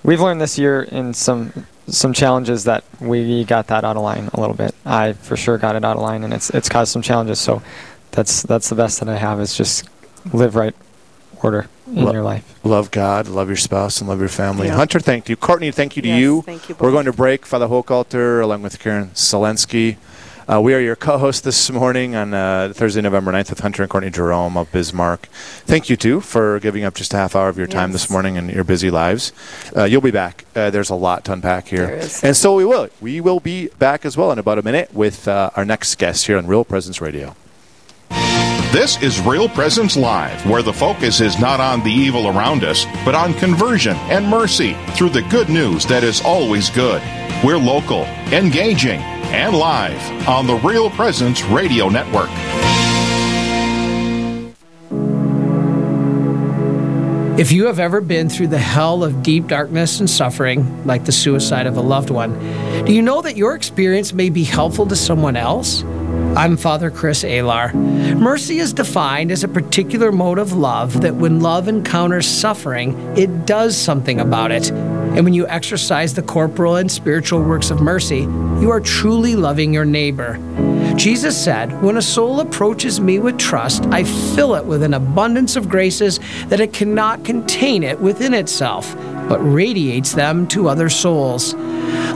we've 0.04 0.22
learned 0.22 0.42
this 0.42 0.58
year 0.58 0.82
in 0.84 1.13
some 1.13 1.65
some 1.88 2.13
challenges 2.13 2.63
that 2.65 2.84
we 3.00 3.44
got 3.44 3.68
that 3.68 3.84
out 3.84 3.96
of 3.98 4.02
line 4.04 4.30
a 4.34 4.39
little 4.39 4.56
bit. 4.56 4.74
I 4.86 5.13
for 5.13 5.36
sure 5.38 5.58
got 5.58 5.76
it 5.76 5.84
out 5.86 5.96
of 5.98 6.02
line, 6.02 6.24
and 6.24 6.34
it's 6.34 6.50
it's 6.52 6.70
caused 6.70 6.92
some 6.92 7.02
challenges. 7.02 7.39
So 7.39 7.62
that's 8.12 8.42
that's 8.44 8.70
the 8.70 8.76
best 8.76 9.00
that 9.02 9.10
I 9.10 9.18
have 9.18 9.39
is 9.39 9.56
just 9.56 9.88
live 10.34 10.56
right, 10.56 10.76
order 11.44 11.68
in 11.88 12.06
Lo- 12.06 12.12
your 12.12 12.24
life. 12.24 12.60
Love 12.63 12.89
God, 12.92 13.28
love 13.28 13.48
your 13.50 13.56
spouse, 13.58 14.00
and 14.00 14.10
love 14.10 14.20
your 14.20 14.30
family. 14.30 14.68
Yeah. 14.68 14.76
Hunter, 14.76 15.00
thank 15.00 15.30
you. 15.30 15.36
Courtney, 15.36 15.72
thank 15.72 15.96
you 15.96 16.02
to 16.02 16.08
Yes, 16.08 16.20
you. 16.20 16.42
thank 16.44 16.70
you 16.70 16.76
We're 16.80 16.92
going 16.92 17.06
to 17.06 17.13
break. 17.13 17.46
Father 17.46 17.68
Hochhalter, 17.68 18.42
along 18.44 18.62
with 18.63 18.80
Karen 18.80 19.10
Selensky. 19.13 19.98
Uh, 20.51 20.59
we 20.59 20.73
are 20.73 20.79
your 20.79 20.95
co-hosts 20.95 21.41
this 21.41 21.69
morning 21.69 22.15
on 22.15 22.33
uh, 22.33 22.73
Thursday, 22.73 23.01
November 23.01 23.31
9th 23.31 23.51
with 23.51 23.59
Hunter 23.59 23.83
and 23.83 23.89
Courtney 23.89 24.09
Jerome 24.09 24.57
of 24.57 24.71
Bismarck. 24.71 25.27
Thank 25.67 25.91
you, 25.91 25.95
too, 25.95 26.21
for 26.21 26.59
giving 26.59 26.83
up 26.83 26.95
just 26.95 27.13
a 27.13 27.17
half 27.17 27.35
hour 27.35 27.49
of 27.49 27.57
your 27.59 27.67
time 27.67 27.91
Yes. 27.91 28.01
this 28.01 28.09
morning 28.09 28.35
in 28.35 28.49
your 28.49 28.63
busy 28.63 28.89
lives. 28.89 29.31
Uh, 29.77 29.83
you'll 29.83 30.01
be 30.01 30.09
back. 30.09 30.45
Uh, 30.55 30.71
there's 30.71 30.89
a 30.89 30.95
lot 30.95 31.23
to 31.25 31.33
unpack 31.33 31.67
here. 31.67 32.01
And 32.23 32.35
so 32.35 32.55
we 32.55 32.65
will. 32.65 32.89
We 32.99 33.21
will 33.21 33.39
be 33.39 33.67
back 33.77 34.05
as 34.05 34.17
well 34.17 34.31
in 34.31 34.39
about 34.39 34.57
a 34.57 34.63
minute 34.63 34.91
with 34.91 35.27
uh, 35.27 35.51
our 35.55 35.65
next 35.65 35.99
guest 35.99 36.25
here 36.25 36.39
on 36.39 36.47
Real 36.47 36.65
Presence 36.65 36.99
Radio. 36.99 37.35
This 38.71 38.99
is 39.03 39.21
Real 39.21 39.49
Presence 39.49 39.95
Live, 39.95 40.43
where 40.49 40.63
the 40.63 40.73
focus 40.73 41.21
is 41.21 41.39
not 41.39 41.59
on 41.59 41.83
the 41.83 41.91
evil 41.91 42.27
around 42.27 42.63
us, 42.63 42.85
but 43.05 43.13
on 43.13 43.35
conversion 43.35 43.95
and 44.09 44.27
mercy 44.27 44.75
through 44.95 45.09
the 45.09 45.21
good 45.29 45.49
news 45.49 45.85
that 45.85 46.03
is 46.03 46.21
always 46.21 46.71
good. 46.71 47.03
We're 47.43 47.57
local, 47.57 48.03
engaging, 48.31 48.99
and 49.32 49.56
live 49.56 50.28
on 50.28 50.48
the 50.48 50.56
Real 50.56 50.89
Presence 50.89 51.44
Radio 51.44 51.88
Network. 51.88 52.30
If 57.39 57.52
you 57.54 57.68
have 57.68 57.80
ever 57.80 58.02
been 58.02 58.28
through 58.28 58.48
the 58.48 58.58
hell 58.58 59.04
of 59.04 59.24
deep 59.24 59.48
darkness 59.48 60.00
and 60.00 60.10
suffering, 60.10 60.86
like 60.86 61.06
the 61.06 61.12
suicide 61.12 61.68
of 61.68 61.78
a 61.78 61.82
loved 61.82 62.10
one, 62.10 62.34
do 62.86 62.92
you 62.92 63.02
know 63.02 63.22
that 63.22 63.38
your 63.38 63.56
experience 63.56 64.13
may 64.13 64.30
be 64.30 64.44
helpful 64.44 64.86
to 64.88 64.96
someone 64.96 65.38
else? 65.38 65.84
I'm 66.36 66.58
Father 66.58 66.92
Chris 66.92 67.24
Alar. 67.24 67.74
Mercy 68.18 68.60
is 68.60 68.74
defined 68.74 69.32
as 69.32 69.44
a 69.44 69.48
particular 69.48 70.12
mode 70.12 70.38
of 70.38 70.54
love 70.54 71.02
that 71.02 71.15
when 71.15 71.39
love 71.39 71.68
encounters 71.68 72.28
suffering, 72.28 72.98
it 73.18 73.46
does 73.46 73.78
something 73.78 74.20
about 74.20 74.52
it. 74.52 74.72
And 75.19 75.25
when 75.25 75.34
you 75.34 75.45
exercise 75.49 76.13
the 76.13 76.21
corporal 76.21 76.77
and 76.77 76.89
spiritual 76.89 77.41
works 77.41 77.71
of 77.71 77.82
mercy, 77.82 78.21
you 78.62 78.71
are 78.71 78.79
truly 78.79 79.36
loving 79.36 79.73
your 79.73 79.84
neighbor. 79.84 80.39
Jesus 80.95 81.38
said, 81.38 81.84
When 81.84 81.97
a 81.97 82.01
soul 82.01 82.39
approaches 82.39 83.01
me 83.01 83.19
with 83.19 83.38
trust, 83.38 83.84
I 83.88 84.05
fill 84.05 84.55
it 84.55 84.63
with 84.63 84.82
an 84.82 84.93
abundance 84.93 85.58
of 85.58 85.67
graces 85.67 86.21
that 86.47 86.62
it 86.62 86.71
cannot 86.71 87.25
contain 87.25 87.84
it 87.84 87.99
within 87.99 88.34
itself, 88.34 88.95
but 89.27 89.39
radiates 89.39 90.13
them 90.13 90.47
to 90.47 90.69
other 90.69 90.88
souls. 90.88 91.53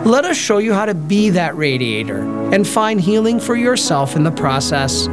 Let 0.05 0.23
us 0.23 0.37
show 0.37 0.59
you 0.59 0.73
how 0.73 0.85
to 0.85 0.95
be 0.95 1.29
that 1.31 1.57
radiator 1.57 2.21
and 2.53 2.65
find 2.65 3.01
healing 3.01 3.37
for 3.37 3.57
yourself 3.57 4.15
in 4.15 4.23
the 4.23 4.31
process. 4.31 5.09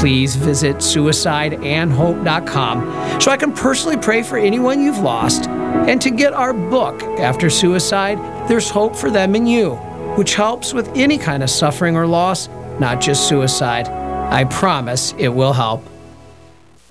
Please 0.00 0.34
visit 0.34 0.76
suicideandhope.com 0.76 3.20
so 3.20 3.30
I 3.30 3.36
can 3.36 3.52
personally 3.52 3.98
pray 3.98 4.22
for 4.22 4.38
anyone 4.38 4.80
you've 4.80 5.00
lost 5.00 5.50
and 5.86 6.00
to 6.00 6.10
get 6.10 6.32
our 6.32 6.52
book, 6.52 7.02
After 7.18 7.50
Suicide, 7.50 8.18
There's 8.48 8.70
Hope 8.70 8.96
for 8.96 9.10
Them 9.10 9.34
and 9.34 9.48
You, 9.48 9.74
which 10.16 10.34
helps 10.34 10.72
with 10.72 10.88
any 10.94 11.18
kind 11.18 11.42
of 11.42 11.50
suffering 11.50 11.96
or 11.96 12.06
loss, 12.06 12.48
not 12.78 13.00
just 13.00 13.28
suicide. 13.28 13.88
I 13.88 14.44
promise 14.44 15.14
it 15.18 15.28
will 15.28 15.52
help. 15.52 15.84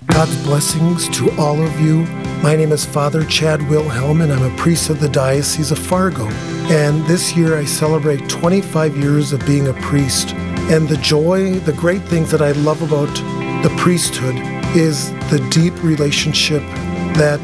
God's 0.07 0.41
blessings 0.43 1.09
to 1.17 1.31
all 1.39 1.61
of 1.61 1.79
you. 1.79 2.05
My 2.43 2.55
name 2.55 2.71
is 2.71 2.85
Father 2.85 3.23
Chad 3.25 3.67
Wilhelm, 3.69 4.21
and 4.21 4.31
I'm 4.31 4.53
a 4.53 4.55
priest 4.57 4.89
of 4.89 4.99
the 4.99 5.09
Diocese 5.09 5.71
of 5.71 5.79
Fargo. 5.79 6.27
And 6.69 7.05
this 7.07 7.35
year 7.35 7.57
I 7.57 7.65
celebrate 7.65 8.29
25 8.29 8.97
years 8.97 9.33
of 9.33 9.45
being 9.45 9.67
a 9.67 9.73
priest. 9.75 10.33
And 10.69 10.87
the 10.87 10.97
joy, 10.97 11.59
the 11.59 11.73
great 11.73 12.01
things 12.03 12.31
that 12.31 12.41
I 12.41 12.51
love 12.51 12.81
about 12.81 13.13
the 13.63 13.73
priesthood 13.77 14.35
is 14.75 15.11
the 15.29 15.45
deep 15.49 15.73
relationship 15.83 16.61
that 17.15 17.41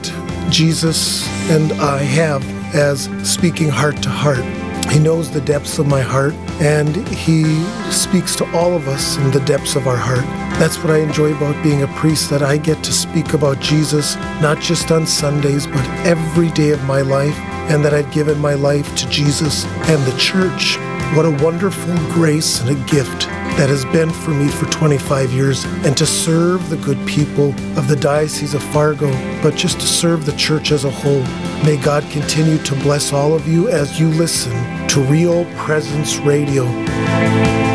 Jesus 0.50 1.28
and 1.50 1.72
I 1.74 1.98
have 1.98 2.44
as 2.76 3.10
speaking 3.24 3.70
heart 3.70 4.02
to 4.04 4.10
heart. 4.10 4.44
He 4.92 5.00
knows 5.00 5.30
the 5.30 5.42
depths 5.42 5.78
of 5.78 5.88
my 5.88 6.02
heart, 6.02 6.34
and 6.60 6.96
He 7.10 7.44
speaks 7.92 8.36
to 8.38 8.58
all 8.58 8.76
of 8.76 8.88
us 8.88 9.18
in 9.18 9.30
the 9.32 9.40
depths 9.42 9.76
of 9.76 9.88
our 9.88 9.98
heart. 9.98 10.26
That's 10.60 10.78
what 10.80 10.90
I 10.90 10.98
enjoy 10.98 11.36
about 11.36 11.62
being 11.64 11.84
a 11.84 11.88
priest, 11.88 12.30
that 12.32 12.42
I 12.42 12.58
get 12.58 12.84
to 12.84 12.92
speak 12.92 13.34
about 13.34 13.60
Jesus, 13.60 14.16
not 14.42 14.60
just 14.60 14.92
on 14.92 15.06
Sundays, 15.06 15.68
but 15.68 15.86
every 16.06 16.50
day 16.52 16.72
of 16.72 16.84
my 16.86 17.02
life, 17.02 17.38
and 17.70 17.86
that 17.86 17.94
I've 17.94 18.12
given 18.12 18.40
my 18.40 18.56
life 18.56 18.96
to 18.98 19.10
Jesus 19.10 19.66
and 19.88 20.04
the 20.12 20.18
church. 20.18 20.78
What 21.16 21.26
a 21.26 21.44
wonderful 21.44 21.96
grace 22.14 22.62
and 22.62 22.70
a 22.72 22.90
gift 22.90 23.28
that 23.60 23.67
has 23.67 23.84
been 23.84 24.10
for 24.10 24.32
me 24.32 24.48
for 24.48 24.67
25 24.67 25.34
years, 25.34 25.65
and 25.84 25.98
to 25.98 26.06
serve 26.06 26.69
the 26.69 26.78
good 26.78 26.98
people 27.06 27.50
of 27.78 27.89
the 27.89 27.95
Diocese 27.98 28.54
of 28.54 28.63
Fargo, 28.63 29.12
but 29.43 29.54
just 29.54 29.82
to 29.82 29.86
serve 29.86 30.26
the 30.26 30.32
church 30.38 30.72
as 30.72 30.86
a 30.86 30.89
whole. 30.89 31.24
May 31.65 31.76
God 31.76 32.10
continue 32.10 32.58
to 32.60 32.76
bless 32.76 33.12
all 33.12 33.34
of 33.34 33.50
you 33.50 33.67
as 33.67 34.00
you 34.00 34.08
listen 34.08 34.54
to 34.88 35.02
Real 35.02 35.43
Presence 35.56 36.19
Radio. 36.19 37.69